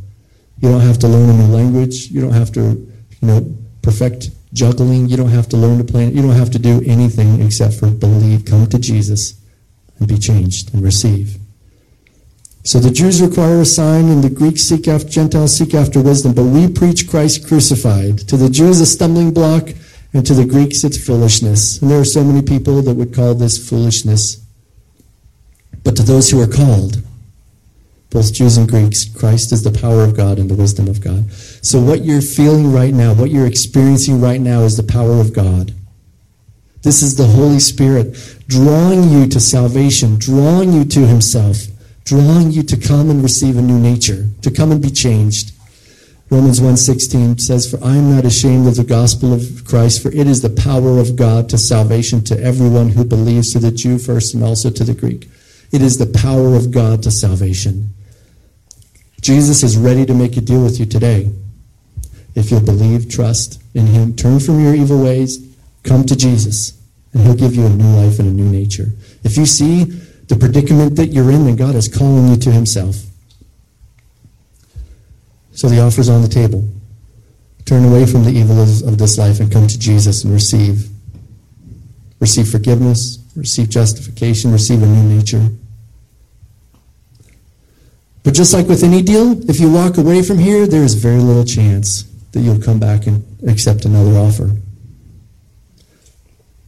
You 0.60 0.70
don't 0.70 0.80
have 0.80 0.98
to 1.00 1.08
learn 1.08 1.28
a 1.28 1.32
new 1.34 1.54
language. 1.54 2.10
You 2.10 2.20
don't 2.20 2.32
have 2.32 2.52
to, 2.52 2.60
you 2.60 3.28
know, 3.28 3.56
perfect 3.82 4.30
juggling. 4.52 5.08
You 5.08 5.16
don't 5.16 5.30
have 5.30 5.48
to 5.50 5.56
learn 5.56 5.78
to 5.78 5.84
play. 5.84 6.08
You 6.08 6.22
don't 6.22 6.30
have 6.30 6.50
to 6.52 6.58
do 6.58 6.82
anything 6.86 7.42
except 7.42 7.74
for 7.74 7.90
believe, 7.90 8.44
come 8.44 8.66
to 8.68 8.78
Jesus, 8.78 9.34
and 9.98 10.08
be 10.08 10.18
changed 10.18 10.72
and 10.72 10.82
receive. 10.82 11.38
So 12.64 12.80
the 12.80 12.90
Jews 12.90 13.22
require 13.22 13.60
a 13.60 13.64
sign, 13.64 14.08
and 14.08 14.24
the 14.24 14.30
Greeks 14.30 14.62
seek 14.62 14.88
after 14.88 15.08
Gentiles 15.08 15.56
seek 15.56 15.72
after 15.72 16.02
wisdom. 16.02 16.34
But 16.34 16.44
we 16.44 16.66
preach 16.66 17.08
Christ 17.08 17.46
crucified. 17.46 18.18
To 18.28 18.36
the 18.36 18.50
Jews, 18.50 18.80
a 18.80 18.86
stumbling 18.86 19.32
block 19.32 19.68
and 20.12 20.26
to 20.26 20.34
the 20.34 20.44
Greeks, 20.44 20.82
it's 20.82 20.98
foolishness. 20.98 21.80
And 21.80 21.90
there 21.90 22.00
are 22.00 22.04
so 22.04 22.24
many 22.24 22.42
people 22.42 22.82
that 22.82 22.94
would 22.94 23.14
call 23.14 23.34
this 23.34 23.68
foolishness. 23.68 24.44
But 25.84 25.94
to 25.96 26.02
those 26.02 26.30
who 26.30 26.40
are 26.40 26.48
called, 26.48 27.05
both 28.10 28.32
Jews 28.32 28.56
and 28.56 28.68
Greeks, 28.68 29.04
Christ 29.04 29.52
is 29.52 29.62
the 29.62 29.78
power 29.78 30.02
of 30.02 30.16
God 30.16 30.38
and 30.38 30.48
the 30.48 30.54
wisdom 30.54 30.88
of 30.88 31.00
God. 31.00 31.30
So 31.32 31.80
what 31.80 32.04
you're 32.04 32.22
feeling 32.22 32.72
right 32.72 32.94
now, 32.94 33.12
what 33.12 33.30
you're 33.30 33.46
experiencing 33.46 34.20
right 34.20 34.40
now 34.40 34.62
is 34.62 34.76
the 34.76 34.82
power 34.82 35.20
of 35.20 35.32
God. 35.32 35.74
This 36.82 37.02
is 37.02 37.16
the 37.16 37.26
Holy 37.26 37.58
Spirit 37.58 38.16
drawing 38.46 39.10
you 39.10 39.26
to 39.26 39.40
salvation, 39.40 40.18
drawing 40.18 40.72
you 40.72 40.84
to 40.84 41.00
Himself, 41.00 41.66
drawing 42.04 42.52
you 42.52 42.62
to 42.62 42.76
come 42.76 43.10
and 43.10 43.22
receive 43.22 43.56
a 43.56 43.62
new 43.62 43.78
nature, 43.78 44.28
to 44.42 44.50
come 44.52 44.70
and 44.70 44.80
be 44.80 44.90
changed. 44.90 45.50
Romans 46.30 46.60
1:16 46.60 47.38
says, 47.38 47.66
"For 47.66 47.82
I 47.84 47.96
am 47.96 48.10
not 48.10 48.24
ashamed 48.24 48.68
of 48.68 48.76
the 48.76 48.84
gospel 48.84 49.32
of 49.32 49.64
Christ, 49.64 50.00
for 50.00 50.12
it 50.12 50.28
is 50.28 50.42
the 50.42 50.48
power 50.48 51.00
of 51.00 51.16
God 51.16 51.48
to 51.48 51.58
salvation 51.58 52.22
to 52.22 52.40
everyone 52.40 52.90
who 52.90 53.04
believes, 53.04 53.52
to 53.52 53.58
the 53.58 53.72
Jew 53.72 53.98
first 53.98 54.34
and 54.34 54.42
also 54.42 54.70
to 54.70 54.84
the 54.84 54.94
Greek. 54.94 55.28
It 55.72 55.82
is 55.82 55.98
the 55.98 56.06
power 56.06 56.54
of 56.54 56.70
God 56.70 57.02
to 57.02 57.10
salvation." 57.10 57.90
Jesus 59.26 59.64
is 59.64 59.76
ready 59.76 60.06
to 60.06 60.14
make 60.14 60.36
a 60.36 60.40
deal 60.40 60.62
with 60.62 60.78
you 60.78 60.86
today. 60.86 61.28
If 62.36 62.52
you'll 62.52 62.60
believe, 62.60 63.10
trust 63.10 63.60
in 63.74 63.88
him, 63.88 64.14
turn 64.14 64.38
from 64.38 64.62
your 64.62 64.72
evil 64.72 65.02
ways, 65.02 65.44
come 65.82 66.04
to 66.04 66.14
Jesus, 66.14 66.80
and 67.12 67.24
he'll 67.24 67.34
give 67.34 67.56
you 67.56 67.66
a 67.66 67.70
new 67.70 67.96
life 67.96 68.20
and 68.20 68.28
a 68.28 68.30
new 68.30 68.48
nature. 68.48 68.92
If 69.24 69.36
you 69.36 69.44
see 69.44 69.82
the 70.28 70.36
predicament 70.36 70.94
that 70.94 71.08
you're 71.08 71.32
in, 71.32 71.44
then 71.44 71.56
God 71.56 71.74
is 71.74 71.88
calling 71.88 72.28
you 72.28 72.36
to 72.36 72.52
himself. 72.52 73.02
So 75.50 75.68
the 75.68 75.80
offer's 75.80 76.08
on 76.08 76.22
the 76.22 76.28
table. 76.28 76.62
Turn 77.64 77.84
away 77.84 78.06
from 78.06 78.22
the 78.22 78.30
evil 78.30 78.62
of 78.62 78.96
this 78.96 79.18
life 79.18 79.40
and 79.40 79.50
come 79.50 79.66
to 79.66 79.76
Jesus 79.76 80.22
and 80.22 80.32
receive. 80.32 80.88
Receive 82.20 82.48
forgiveness, 82.48 83.18
receive 83.34 83.70
justification, 83.70 84.52
receive 84.52 84.84
a 84.84 84.86
new 84.86 85.16
nature. 85.16 85.48
But 88.26 88.34
just 88.34 88.52
like 88.52 88.66
with 88.66 88.82
any 88.82 89.02
deal, 89.02 89.48
if 89.48 89.60
you 89.60 89.70
walk 89.70 89.98
away 89.98 90.20
from 90.20 90.38
here, 90.38 90.66
there 90.66 90.82
is 90.82 90.94
very 90.94 91.20
little 91.20 91.44
chance 91.44 92.02
that 92.32 92.40
you'll 92.40 92.60
come 92.60 92.80
back 92.80 93.06
and 93.06 93.24
accept 93.48 93.84
another 93.84 94.18
offer. 94.18 94.50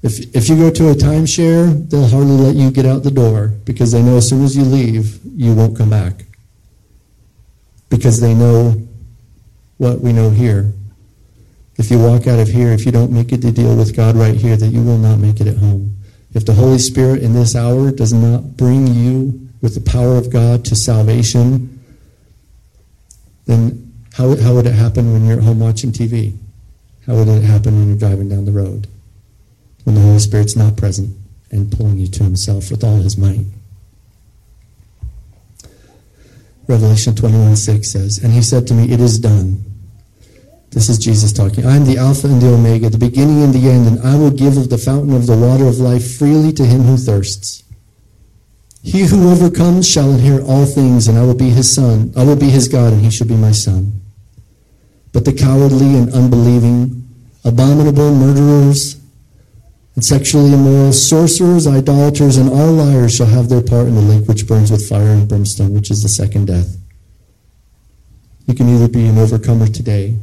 If, 0.01 0.37
if 0.37 0.49
you 0.49 0.55
go 0.55 0.71
to 0.71 0.91
a 0.91 0.95
timeshare, 0.95 1.91
they'll 1.91 2.07
hardly 2.07 2.37
let 2.37 2.55
you 2.55 2.71
get 2.71 2.87
out 2.87 3.03
the 3.03 3.11
door 3.11 3.55
because 3.65 3.91
they 3.91 4.01
know 4.01 4.19
as 4.19 4.29
soon 4.29 4.45
as 4.45 4.57
you 4.57 4.63
leave, 4.63 5.19
you 5.25 5.53
won't 5.53 5.77
come 5.77 5.91
back 5.91 6.27
because 7.91 8.21
they 8.21 8.35
know 8.35 8.81
what 9.79 10.01
we 10.01 10.13
know 10.13 10.31
here. 10.31 10.73
If 11.77 11.91
you 11.91 11.99
walk 11.99 12.29
out 12.29 12.39
of 12.39 12.47
here, 12.47 12.69
if 12.69 12.87
you 12.87 12.93
don't 12.93 13.11
make 13.11 13.33
it 13.33 13.43
to 13.43 13.51
deal 13.51 13.75
with 13.75 13.97
God 13.97 14.15
right 14.15 14.37
here, 14.37 14.57
that 14.57 14.69
you 14.69 14.85
will 14.85 14.99
not 14.99 15.17
make 15.17 15.41
it 15.41 15.49
at 15.49 15.57
home. 15.57 15.97
If 16.35 16.47
the 16.47 16.55
Holy 16.55 16.79
Spirit 16.79 17.21
in 17.21 17.33
this 17.33 17.57
hour 17.57 17.91
does 17.91 18.13
not 18.13 18.57
bring 18.57 18.87
you 18.87 19.48
with 19.61 19.75
the 19.75 19.91
power 19.91 20.17
of 20.17 20.33
God 20.33 20.65
to 20.67 20.77
salvation, 20.77 21.83
then 23.47 23.93
how, 24.15 24.37
how 24.37 24.55
would 24.55 24.67
it 24.67 24.75
happen 24.75 25.13
when 25.13 25.27
you're 25.27 25.39
at 25.39 25.45
home 25.45 25.61
watching 25.61 25.91
TV? 25.91 26.37
How 27.07 27.15
would 27.15 27.29
it 27.29 27.43
happen 27.43 27.77
when 27.79 27.89
you're 27.89 27.99
driving 27.99 28.29
down 28.29 28.45
the 28.45 28.53
road? 28.53 28.87
When 29.85 29.95
the 29.95 30.01
Holy 30.01 30.19
Spirit's 30.19 30.57
not 30.57 30.77
present 30.77 31.17
and 31.51 31.73
pulling 31.73 31.99
you 31.99 32.07
to 32.09 32.23
Himself 32.23 32.71
with 32.71 32.85
all 32.85 32.97
His 32.97 33.17
might. 33.17 33.47
Revelation 36.67 37.15
21 37.15 37.57
6 37.57 37.91
says, 37.91 38.19
And 38.19 38.33
He 38.33 38.43
said 38.43 38.67
to 38.67 38.75
me, 38.75 38.93
It 38.93 39.01
is 39.01 39.19
done. 39.19 39.65
This 40.71 40.91
is 40.91 40.99
Jesus 40.99 41.33
talking. 41.33 41.65
I 41.65 41.77
am 41.77 41.87
the 41.87 41.97
Alpha 41.97 42.27
and 42.27 42.43
the 42.43 42.53
Omega, 42.53 42.91
the 42.91 42.99
beginning 42.99 43.43
and 43.43 43.55
the 43.55 43.71
end, 43.71 43.87
and 43.87 44.07
I 44.07 44.17
will 44.17 44.31
give 44.31 44.59
of 44.59 44.69
the 44.69 44.77
fountain 44.77 45.15
of 45.15 45.27
the 45.27 45.37
water 45.37 45.67
of 45.67 45.79
life 45.79 46.19
freely 46.19 46.53
to 46.53 46.65
him 46.65 46.83
who 46.83 46.99
thirsts. 46.99 47.65
He 48.83 49.03
who 49.03 49.31
overcomes 49.31 49.89
shall 49.89 50.11
inherit 50.11 50.45
all 50.45 50.65
things, 50.65 51.09
and 51.09 51.19
I 51.19 51.23
will 51.23 51.35
be 51.35 51.51
his 51.51 51.73
son. 51.73 52.13
I 52.17 52.25
will 52.25 52.37
be 52.37 52.49
his 52.49 52.69
God, 52.69 52.93
and 52.93 53.03
he 53.03 53.11
shall 53.11 53.27
be 53.27 53.37
my 53.37 53.53
son. 53.53 54.01
But 55.13 55.25
the 55.25 55.33
cowardly 55.33 55.97
and 55.97 56.13
unbelieving, 56.13 57.09
abominable 57.45 58.15
murderers, 58.15 59.01
and 59.95 60.05
sexually 60.05 60.53
immoral, 60.53 60.93
sorcerers, 60.93 61.67
idolaters, 61.67 62.37
and 62.37 62.49
all 62.49 62.73
liars 62.73 63.17
shall 63.17 63.27
have 63.27 63.49
their 63.49 63.63
part 63.63 63.89
in 63.89 63.97
the 63.97 64.01
lake 64.01 64.29
which 64.29 64.47
burns 64.47 64.71
with 64.71 64.89
fire 64.89 65.09
and 65.09 65.29
brimstone, 65.29 65.75
which 65.75 65.91
is 65.91 66.03
the 66.03 66.09
second 66.09 66.47
death. 66.47 66.77
You 68.47 68.55
can 68.55 68.69
either 68.69 68.89
be 68.89 69.07
an 69.07 69.19
overcomer 69.19 69.67
today 69.67 70.17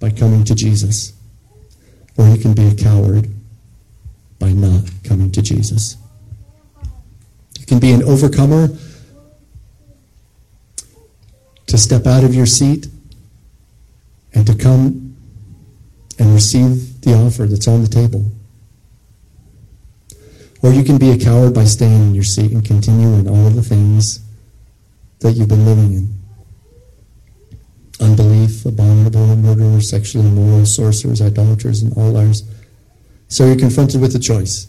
by 0.00 0.10
coming 0.10 0.42
to 0.44 0.54
Jesus, 0.54 1.12
or 2.16 2.26
you 2.28 2.38
can 2.38 2.54
be 2.54 2.66
a 2.66 2.74
coward 2.74 3.30
by 4.38 4.52
not 4.52 4.84
coming 5.04 5.30
to 5.32 5.42
Jesus. 5.42 5.96
Can 7.68 7.78
be 7.78 7.92
an 7.92 8.02
overcomer 8.02 8.68
to 11.66 11.76
step 11.76 12.06
out 12.06 12.24
of 12.24 12.34
your 12.34 12.46
seat 12.46 12.86
and 14.32 14.46
to 14.46 14.54
come 14.54 15.14
and 16.18 16.32
receive 16.32 17.00
the 17.02 17.12
offer 17.12 17.44
that's 17.44 17.68
on 17.68 17.82
the 17.82 17.88
table. 17.88 18.24
Or 20.62 20.72
you 20.72 20.82
can 20.82 20.96
be 20.96 21.10
a 21.10 21.18
coward 21.18 21.54
by 21.54 21.64
staying 21.64 22.08
in 22.08 22.14
your 22.14 22.24
seat 22.24 22.52
and 22.52 22.64
continue 22.64 23.12
in 23.14 23.28
all 23.28 23.46
of 23.46 23.54
the 23.54 23.62
things 23.62 24.20
that 25.20 25.32
you've 25.32 25.48
been 25.48 25.66
living 25.66 25.92
in. 25.92 26.14
Unbelief, 28.00 28.64
abominable, 28.64 29.36
murderers, 29.36 29.90
sexually 29.90 30.26
immoral, 30.26 30.64
sorcerers, 30.64 31.20
idolaters, 31.20 31.82
and 31.82 31.92
all 31.98 32.12
liars. 32.12 32.44
So 33.28 33.44
you're 33.44 33.56
confronted 33.56 34.00
with 34.00 34.14
a 34.14 34.18
choice. 34.18 34.67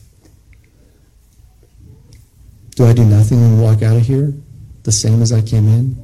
Do 2.79 2.85
I 2.85 2.93
do 2.93 3.03
nothing 3.03 3.43
and 3.43 3.61
walk 3.61 3.83
out 3.83 3.97
of 3.97 4.03
here 4.03 4.33
the 4.83 4.91
same 4.93 5.21
as 5.21 5.33
I 5.33 5.41
came 5.41 5.67
in? 5.67 6.01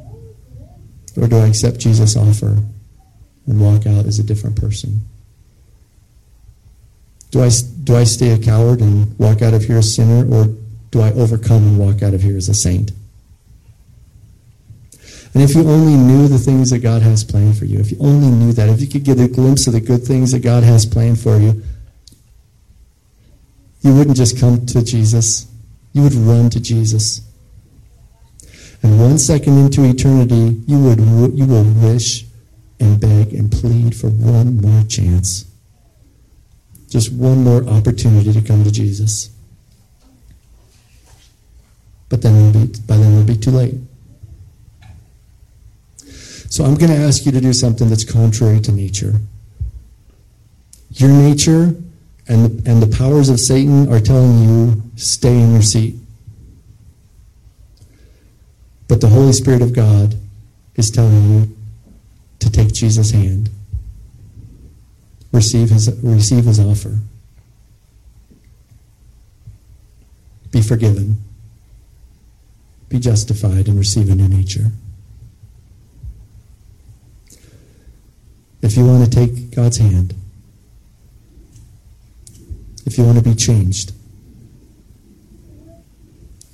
Or 1.15 1.25
do 1.25 1.37
I 1.37 1.47
accept 1.47 1.79
Jesus' 1.79 2.17
offer 2.17 2.61
and 3.47 3.61
walk 3.61 3.87
out 3.87 4.05
as 4.05 4.19
a 4.19 4.23
different 4.23 4.57
person? 4.57 4.99
Do 7.31 7.41
I, 7.41 7.49
do 7.85 7.95
I 7.95 8.03
stay 8.03 8.31
a 8.31 8.37
coward 8.37 8.81
and 8.81 9.17
walk 9.17 9.41
out 9.41 9.53
of 9.53 9.63
here 9.63 9.77
a 9.77 9.83
sinner, 9.83 10.29
or 10.29 10.53
do 10.91 10.99
I 10.99 11.13
overcome 11.13 11.63
and 11.63 11.79
walk 11.79 12.03
out 12.03 12.13
of 12.13 12.21
here 12.21 12.35
as 12.35 12.49
a 12.49 12.53
saint? 12.53 12.91
And 15.33 15.41
if 15.41 15.55
you 15.55 15.61
only 15.69 15.95
knew 15.95 16.27
the 16.27 16.37
things 16.37 16.71
that 16.71 16.79
God 16.79 17.01
has 17.01 17.23
planned 17.23 17.57
for 17.57 17.63
you, 17.63 17.79
if 17.79 17.89
you 17.89 17.97
only 18.01 18.27
knew 18.27 18.51
that, 18.51 18.67
if 18.67 18.81
you 18.81 18.87
could 18.87 19.05
get 19.05 19.17
a 19.17 19.29
glimpse 19.29 19.65
of 19.67 19.71
the 19.71 19.79
good 19.79 20.03
things 20.03 20.33
that 20.33 20.39
God 20.39 20.63
has 20.63 20.85
planned 20.85 21.21
for 21.21 21.37
you, 21.39 21.63
you 23.79 23.95
wouldn't 23.95 24.17
just 24.17 24.37
come 24.37 24.65
to 24.65 24.83
Jesus, 24.83 25.47
you 25.95 26.03
would 26.03 26.13
run 26.13 26.51
to 26.51 26.59
Jesus. 26.59 27.21
And 28.83 28.99
one 28.99 29.17
second 29.17 29.57
into 29.57 29.83
eternity, 29.83 30.61
you 30.67 30.77
would 30.83 30.99
you 31.35 31.47
will 31.47 31.63
wish 31.63 32.25
and 32.79 32.99
beg 32.99 33.33
and 33.33 33.51
plead 33.51 33.95
for 33.95 34.09
one 34.09 34.61
more 34.61 34.83
chance 34.83 35.45
just 36.95 37.11
one 37.11 37.43
more 37.43 37.61
opportunity 37.67 38.31
to 38.31 38.41
come 38.41 38.63
to 38.63 38.71
Jesus. 38.71 39.29
But 42.07 42.21
then 42.21 42.35
it'll 42.35 42.61
be, 42.61 42.79
by 42.87 42.95
then 42.95 43.11
it'll 43.11 43.25
be 43.25 43.37
too 43.37 43.51
late. 43.51 43.75
So 46.49 46.63
I'm 46.63 46.75
going 46.75 46.91
to 46.91 46.97
ask 46.97 47.25
you 47.25 47.33
to 47.33 47.41
do 47.41 47.51
something 47.51 47.89
that's 47.89 48.05
contrary 48.05 48.61
to 48.61 48.71
nature. 48.71 49.19
Your 50.91 51.09
nature 51.09 51.75
and 52.27 52.45
the, 52.45 52.71
and 52.71 52.81
the 52.81 52.97
powers 52.97 53.29
of 53.29 53.39
Satan 53.39 53.91
are 53.91 53.99
telling 53.99 54.43
you 54.43 54.83
stay 54.95 55.39
in 55.39 55.53
your 55.53 55.61
seat. 55.61 55.95
But 58.87 59.01
the 59.01 59.07
Holy 59.07 59.33
Spirit 59.33 59.61
of 59.61 59.73
God 59.73 60.15
is 60.75 60.91
telling 60.91 61.29
you 61.31 61.57
to 62.39 62.51
take 62.51 62.73
Jesus' 62.73 63.11
hand 63.11 63.49
receive 65.35 65.69
his, 65.69 65.91
receive 66.01 66.45
his 66.45 66.59
offer. 66.59 66.97
Be 70.51 70.61
forgiven. 70.61 71.21
Be 72.87 72.99
justified 72.99 73.67
and 73.67 73.77
receive 73.77 74.09
a 74.09 74.15
new 74.15 74.29
nature. 74.29 74.71
If 78.61 78.77
you 78.77 78.85
want 78.85 79.03
to 79.03 79.09
take 79.09 79.53
God's 79.53 79.77
hand, 79.77 80.15
if 82.85 82.97
you 82.97 83.03
want 83.03 83.17
to 83.17 83.23
be 83.23 83.35
changed, 83.35 83.93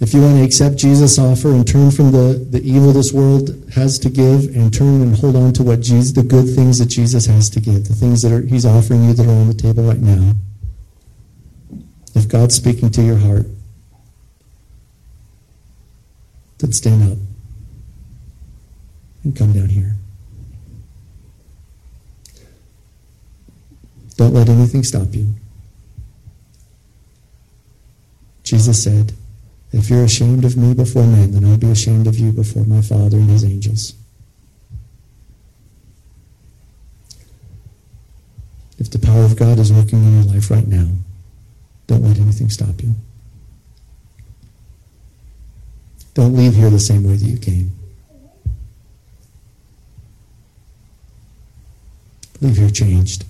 if 0.02 0.16
you 0.16 0.22
want 0.22 0.38
to 0.38 0.44
accept 0.44 0.78
Jesus' 0.78 1.20
offer 1.20 1.50
and 1.50 1.66
turn 1.66 1.92
from 1.92 2.12
the, 2.12 2.34
the 2.50 2.60
evil 2.64 2.92
this 2.92 3.14
world 3.14 3.52
has 3.76 4.00
to 4.00 4.10
give 4.10 4.46
and 4.56 4.74
turn 4.74 5.00
and 5.02 5.16
hold 5.16 5.36
on 5.36 5.54
to 5.54 5.64
what 5.64 5.80
Jesus, 5.80 6.14
the 6.14 6.24
good 6.24 6.56
things 6.56 6.80
that 6.80 6.88
Jesus 6.88 7.28
has 7.28 7.52
to 7.52 7.60
give, 7.60 7.88
the 7.88 7.94
things 7.94 8.24
that 8.24 8.32
are, 8.32 8.42
he's 8.42 8.66
offering 8.66 9.04
you 9.06 9.14
that 9.14 9.28
are 9.28 9.30
on 9.30 9.48
the 9.48 9.54
table 9.54 9.84
right 9.84 10.00
now. 10.00 10.34
If 12.16 12.28
God's 12.28 12.56
speaking 12.56 12.90
to 12.90 13.04
your 13.04 13.18
heart, 13.18 13.46
then 16.58 16.72
stand 16.72 17.12
up 17.12 17.18
and 19.24 19.36
come 19.36 19.54
down 19.54 19.70
here. 19.70 19.94
Don't 24.18 24.34
let 24.34 24.50
anything 24.50 24.84
stop 24.84 25.14
you. 25.14 25.28
Jesus 28.52 28.84
said, 28.84 29.14
if 29.72 29.90
you're 29.90 30.04
ashamed 30.04 30.44
of 30.44 30.58
me 30.58 30.74
before 30.74 31.08
men, 31.08 31.32
then 31.32 31.46
I'll 31.46 31.56
be 31.56 31.72
ashamed 31.72 32.06
of 32.06 32.20
you 32.20 32.34
before 32.34 32.66
my 32.66 32.82
Father 32.82 33.16
and 33.16 33.30
his 33.30 33.46
angels. 33.46 33.94
If 38.78 38.92
the 38.92 39.00
power 39.00 39.24
of 39.24 39.38
God 39.38 39.58
is 39.58 39.72
working 39.72 40.04
in 40.04 40.16
your 40.16 40.34
life 40.34 40.52
right 40.52 40.68
now, 40.68 40.90
don't 41.88 42.04
let 42.04 42.20
anything 42.20 42.50
stop 42.50 42.82
you. 42.84 42.94
Don't 46.14 46.36
leave 46.36 46.54
here 46.54 46.70
the 46.70 46.78
same 46.78 47.04
way 47.04 47.16
that 47.16 47.26
you 47.26 47.38
came. 47.38 47.72
Leave 52.42 52.58
here 52.58 52.70
changed. 52.70 53.24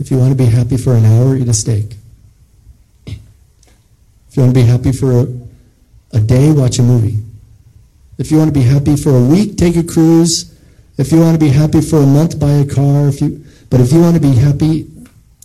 If 0.00 0.10
you 0.10 0.16
want 0.16 0.30
to 0.30 0.36
be 0.36 0.46
happy 0.46 0.78
for 0.78 0.94
an 0.94 1.04
hour, 1.04 1.36
eat 1.36 1.46
a 1.46 1.52
steak. 1.52 1.94
If 3.06 4.36
you 4.36 4.42
want 4.42 4.54
to 4.54 4.60
be 4.60 4.66
happy 4.66 4.92
for 4.92 5.12
a, 5.12 5.26
a 6.12 6.20
day, 6.20 6.50
watch 6.52 6.78
a 6.78 6.82
movie. 6.82 7.18
If 8.16 8.30
you 8.30 8.38
want 8.38 8.48
to 8.48 8.58
be 8.58 8.64
happy 8.64 8.96
for 8.96 9.10
a 9.10 9.20
week, 9.22 9.58
take 9.58 9.76
a 9.76 9.84
cruise. 9.84 10.58
If 10.96 11.12
you 11.12 11.20
want 11.20 11.38
to 11.38 11.44
be 11.44 11.50
happy 11.50 11.82
for 11.82 11.98
a 11.98 12.06
month, 12.06 12.40
buy 12.40 12.52
a 12.52 12.66
car. 12.66 13.08
If 13.08 13.20
you, 13.20 13.44
but 13.68 13.80
if 13.80 13.92
you 13.92 14.00
want 14.00 14.14
to 14.14 14.22
be 14.22 14.34
happy 14.34 14.88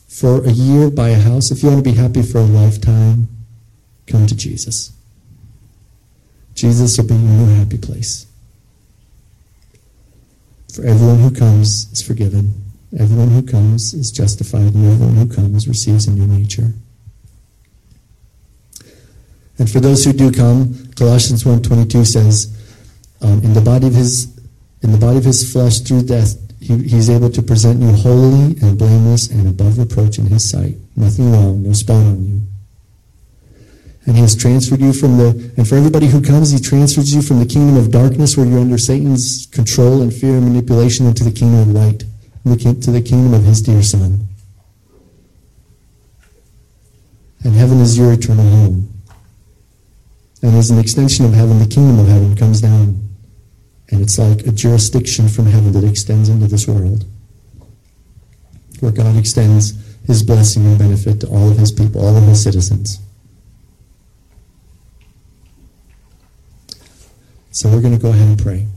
for 0.08 0.46
a 0.46 0.52
year, 0.52 0.90
buy 0.90 1.10
a 1.10 1.20
house. 1.20 1.52
If 1.52 1.62
you 1.62 1.70
want 1.70 1.84
to 1.84 1.92
be 1.92 1.98
happy 1.98 2.22
for 2.22 2.38
a 2.38 2.44
lifetime, 2.44 3.28
come 4.08 4.26
to 4.26 4.36
Jesus. 4.36 4.94
Jesus 6.54 6.98
will 6.98 7.08
be 7.08 7.16
your 7.16 7.24
new 7.24 7.56
happy 7.56 7.78
place. 7.78 8.26
For 10.74 10.86
everyone 10.86 11.20
who 11.20 11.32
comes 11.32 11.92
is 11.92 12.02
forgiven. 12.02 12.65
Everyone 12.98 13.30
who 13.30 13.44
comes 13.44 13.94
is 13.94 14.12
justified, 14.12 14.74
and 14.74 14.86
everyone 14.86 15.16
who 15.16 15.34
comes 15.34 15.68
receives 15.68 16.08
a 16.08 16.12
new 16.12 16.28
nature. 16.28 16.72
And 19.58 19.70
for 19.70 19.80
those 19.80 20.04
who 20.06 20.14
do 20.14 20.32
come, 20.32 20.92
Colossians 20.96 21.44
1.22 21.44 22.06
says, 22.06 22.56
um, 23.22 23.44
in 23.44 23.54
the 23.54 23.62
body 23.62 23.88
of 23.88 23.94
his 23.94 24.34
in 24.82 24.92
the 24.92 24.98
body 24.98 25.18
of 25.18 25.26
his 25.26 25.52
flesh 25.52 25.80
through 25.80 26.04
death, 26.04 26.38
he, 26.60 26.78
he's 26.78 27.10
able 27.10 27.32
to 27.32 27.42
present 27.42 27.82
you 27.82 27.92
holy 27.92 28.56
and 28.62 28.78
blameless 28.78 29.30
and 29.30 29.48
above 29.48 29.80
reproach 29.80 30.20
in 30.20 30.28
his 30.28 30.48
sight. 30.48 30.76
Nothing 30.96 31.32
wrong, 31.32 31.64
no 31.64 31.74
spot 31.74 31.96
on 31.96 32.24
you. 32.24 32.42
And 34.06 34.16
he 34.16 34.22
has 34.22 34.36
transferred 34.36 34.82
you 34.82 34.94
from 34.94 35.18
the, 35.18 35.52
and 35.58 35.68
for 35.68 35.76
everybody 35.76 36.06
who 36.06 36.22
comes, 36.22 36.52
he 36.52 36.60
transfers 36.60 37.16
you 37.16 37.24
from 37.24 37.40
the 37.40 37.48
kingdom 37.48 37.78
of 37.78 37.90
darkness 37.90 38.38
where 38.38 38.46
you're 38.46 38.60
under 38.60 38.78
Satan's 38.78 39.48
control 39.48 40.04
and 40.04 40.14
fear 40.14 40.36
and 40.36 40.46
manipulation 40.46 41.08
into 41.08 41.24
the 41.24 41.32
kingdom 41.32 41.62
of 41.62 41.70
light 41.70 42.04
to 42.46 42.92
the 42.92 43.02
kingdom 43.02 43.34
of 43.34 43.44
his 43.44 43.62
dear 43.62 43.82
Son. 43.82 44.28
And 47.44 47.54
heaven 47.54 47.80
is 47.80 47.98
your 47.98 48.14
eternal 48.14 48.46
home. 48.46 48.94
And 50.42 50.56
as 50.56 50.70
an 50.70 50.80
extension 50.80 51.26
of 51.26 51.34
heaven, 51.34 51.60
the 51.60 51.68
kingdom 51.68 52.00
of 52.00 52.08
heaven 52.08 52.36
comes 52.36 52.62
down. 52.62 53.02
And 53.90 54.02
it's 54.02 54.18
like 54.20 54.46
a 54.46 54.52
jurisdiction 54.52 55.28
from 55.28 55.48
heaven 55.48 55.72
that 55.74 55.84
extends 55.84 56.30
into 56.30 56.48
this 56.48 56.68
world, 56.68 57.06
where 58.80 58.92
God 58.92 59.16
extends 59.16 59.74
his 60.06 60.22
blessing 60.22 60.66
and 60.66 60.78
benefit 60.78 61.22
to 61.22 61.28
all 61.28 61.50
of 61.50 61.58
his 61.58 61.72
people, 61.72 62.06
all 62.06 62.16
of 62.16 62.24
his 62.24 62.44
citizens. 62.44 63.00
So 67.50 67.70
we're 67.70 67.82
going 67.82 67.96
to 67.96 68.02
go 68.02 68.10
ahead 68.10 68.28
and 68.28 68.40
pray. 68.40 68.68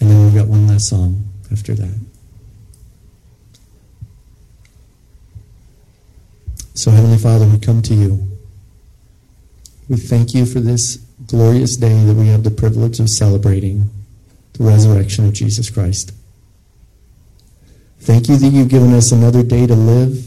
And 0.00 0.10
then 0.10 0.24
we've 0.24 0.34
got 0.34 0.48
one 0.48 0.66
last 0.66 0.73
song 0.84 1.28
after 1.50 1.74
that. 1.74 1.94
So, 6.74 6.90
Heavenly 6.90 7.18
Father, 7.18 7.46
we 7.46 7.58
come 7.58 7.82
to 7.82 7.94
you. 7.94 8.28
We 9.88 9.96
thank 9.96 10.34
you 10.34 10.44
for 10.44 10.60
this 10.60 10.96
glorious 11.26 11.76
day 11.76 12.04
that 12.04 12.14
we 12.14 12.26
have 12.28 12.42
the 12.42 12.50
privilege 12.50 13.00
of 13.00 13.08
celebrating 13.08 13.90
the 14.54 14.64
resurrection 14.64 15.26
of 15.26 15.32
Jesus 15.32 15.70
Christ. 15.70 16.12
Thank 18.00 18.28
you 18.28 18.36
that 18.36 18.48
you've 18.48 18.68
given 18.68 18.92
us 18.92 19.12
another 19.12 19.42
day 19.42 19.66
to 19.66 19.74
live 19.74 20.26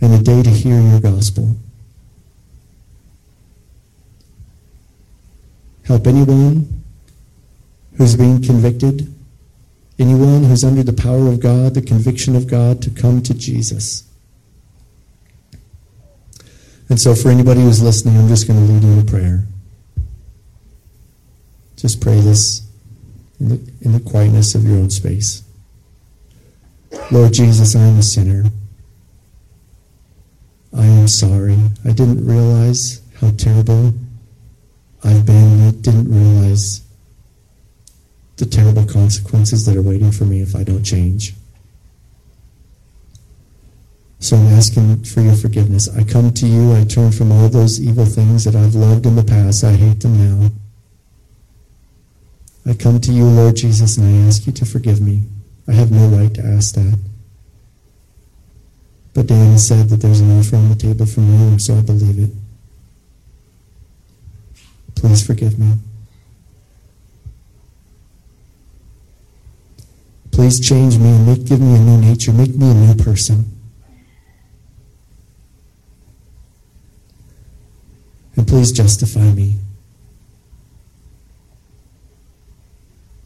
and 0.00 0.12
a 0.12 0.22
day 0.22 0.42
to 0.42 0.50
hear 0.50 0.80
your 0.80 1.00
gospel. 1.00 1.56
Help 5.84 6.06
anyone 6.06 6.81
who's 7.96 8.16
being 8.16 8.42
convicted, 8.42 9.12
anyone 9.98 10.44
who's 10.44 10.64
under 10.64 10.82
the 10.82 10.92
power 10.92 11.28
of 11.28 11.40
God, 11.40 11.74
the 11.74 11.82
conviction 11.82 12.36
of 12.36 12.46
God, 12.46 12.82
to 12.82 12.90
come 12.90 13.22
to 13.22 13.34
Jesus. 13.34 14.04
And 16.88 17.00
so, 17.00 17.14
for 17.14 17.30
anybody 17.30 17.60
who's 17.60 17.82
listening, 17.82 18.18
I'm 18.18 18.28
just 18.28 18.46
going 18.46 18.58
to 18.58 18.72
lead 18.72 18.82
you 18.82 18.92
in 18.92 18.98
a 18.98 19.04
prayer. 19.04 19.44
Just 21.76 22.00
pray 22.00 22.20
this 22.20 22.68
in 23.40 23.48
the, 23.48 23.72
in 23.80 23.92
the 23.92 24.00
quietness 24.00 24.54
of 24.54 24.64
your 24.64 24.76
own 24.76 24.90
space. 24.90 25.42
Lord 27.10 27.32
Jesus, 27.32 27.74
I 27.74 27.80
am 27.80 27.98
a 27.98 28.02
sinner. 28.02 28.44
I 30.76 30.84
am 30.84 31.08
sorry. 31.08 31.58
I 31.84 31.92
didn't 31.92 32.26
realize 32.26 33.00
how 33.20 33.30
terrible 33.32 33.94
I've 35.04 35.26
been. 35.26 35.68
I 35.68 35.70
didn't 35.72 36.10
realize 36.10 36.82
the 38.36 38.46
terrible 38.46 38.84
consequences 38.86 39.66
that 39.66 39.76
are 39.76 39.82
waiting 39.82 40.10
for 40.10 40.24
me 40.24 40.40
if 40.40 40.54
I 40.56 40.64
don't 40.64 40.82
change. 40.82 41.34
So 44.22 44.36
I'm 44.36 44.46
asking 44.54 45.02
for 45.02 45.20
your 45.20 45.34
forgiveness. 45.34 45.88
I 45.96 46.04
come 46.04 46.32
to 46.32 46.46
you. 46.46 46.74
I 46.74 46.84
turn 46.84 47.10
from 47.10 47.32
all 47.32 47.48
those 47.48 47.80
evil 47.80 48.06
things 48.06 48.44
that 48.44 48.54
I've 48.54 48.76
loved 48.76 49.04
in 49.04 49.16
the 49.16 49.24
past. 49.24 49.64
I 49.64 49.72
hate 49.72 50.00
them 50.00 50.16
now. 50.16 50.50
I 52.64 52.74
come 52.74 53.00
to 53.00 53.12
you, 53.12 53.24
Lord 53.24 53.56
Jesus, 53.56 53.96
and 53.96 54.06
I 54.06 54.28
ask 54.28 54.46
you 54.46 54.52
to 54.52 54.64
forgive 54.64 55.00
me. 55.00 55.24
I 55.66 55.72
have 55.72 55.90
no 55.90 56.06
right 56.06 56.32
to 56.34 56.44
ask 56.44 56.74
that. 56.76 56.98
But 59.12 59.26
Dan 59.26 59.58
said 59.58 59.88
that 59.88 59.96
there's 59.96 60.20
an 60.20 60.38
offer 60.38 60.56
on 60.56 60.68
the 60.68 60.76
table 60.76 61.06
from 61.06 61.28
you, 61.28 61.58
so 61.58 61.76
I 61.76 61.82
believe 61.82 62.18
it. 62.18 62.30
Please 64.94 65.26
forgive 65.26 65.58
me. 65.58 65.78
Please 70.32 70.58
change 70.58 70.98
me 70.98 71.10
and 71.10 71.26
make, 71.26 71.44
give 71.44 71.60
me 71.60 71.74
a 71.74 71.78
new 71.78 71.98
nature. 71.98 72.32
Make 72.32 72.56
me 72.56 72.70
a 72.70 72.74
new 72.74 72.94
person. 73.04 73.44
And 78.36 78.48
please 78.48 78.72
justify 78.72 79.30
me 79.32 79.56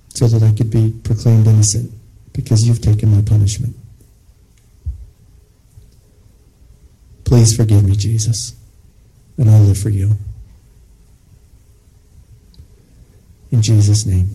so 0.08 0.26
that 0.26 0.42
I 0.42 0.52
could 0.52 0.70
be 0.70 0.94
proclaimed 1.04 1.46
innocent 1.46 1.92
because 2.32 2.66
you've 2.66 2.82
taken 2.82 3.14
my 3.14 3.22
punishment. 3.22 3.76
Please 7.24 7.56
forgive 7.56 7.84
me, 7.84 7.94
Jesus, 7.96 8.54
and 9.36 9.50
I'll 9.50 9.60
live 9.60 9.78
for 9.78 9.90
you. 9.90 10.12
In 13.50 13.62
Jesus' 13.62 14.06
name, 14.06 14.28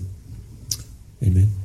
amen. 1.23 1.60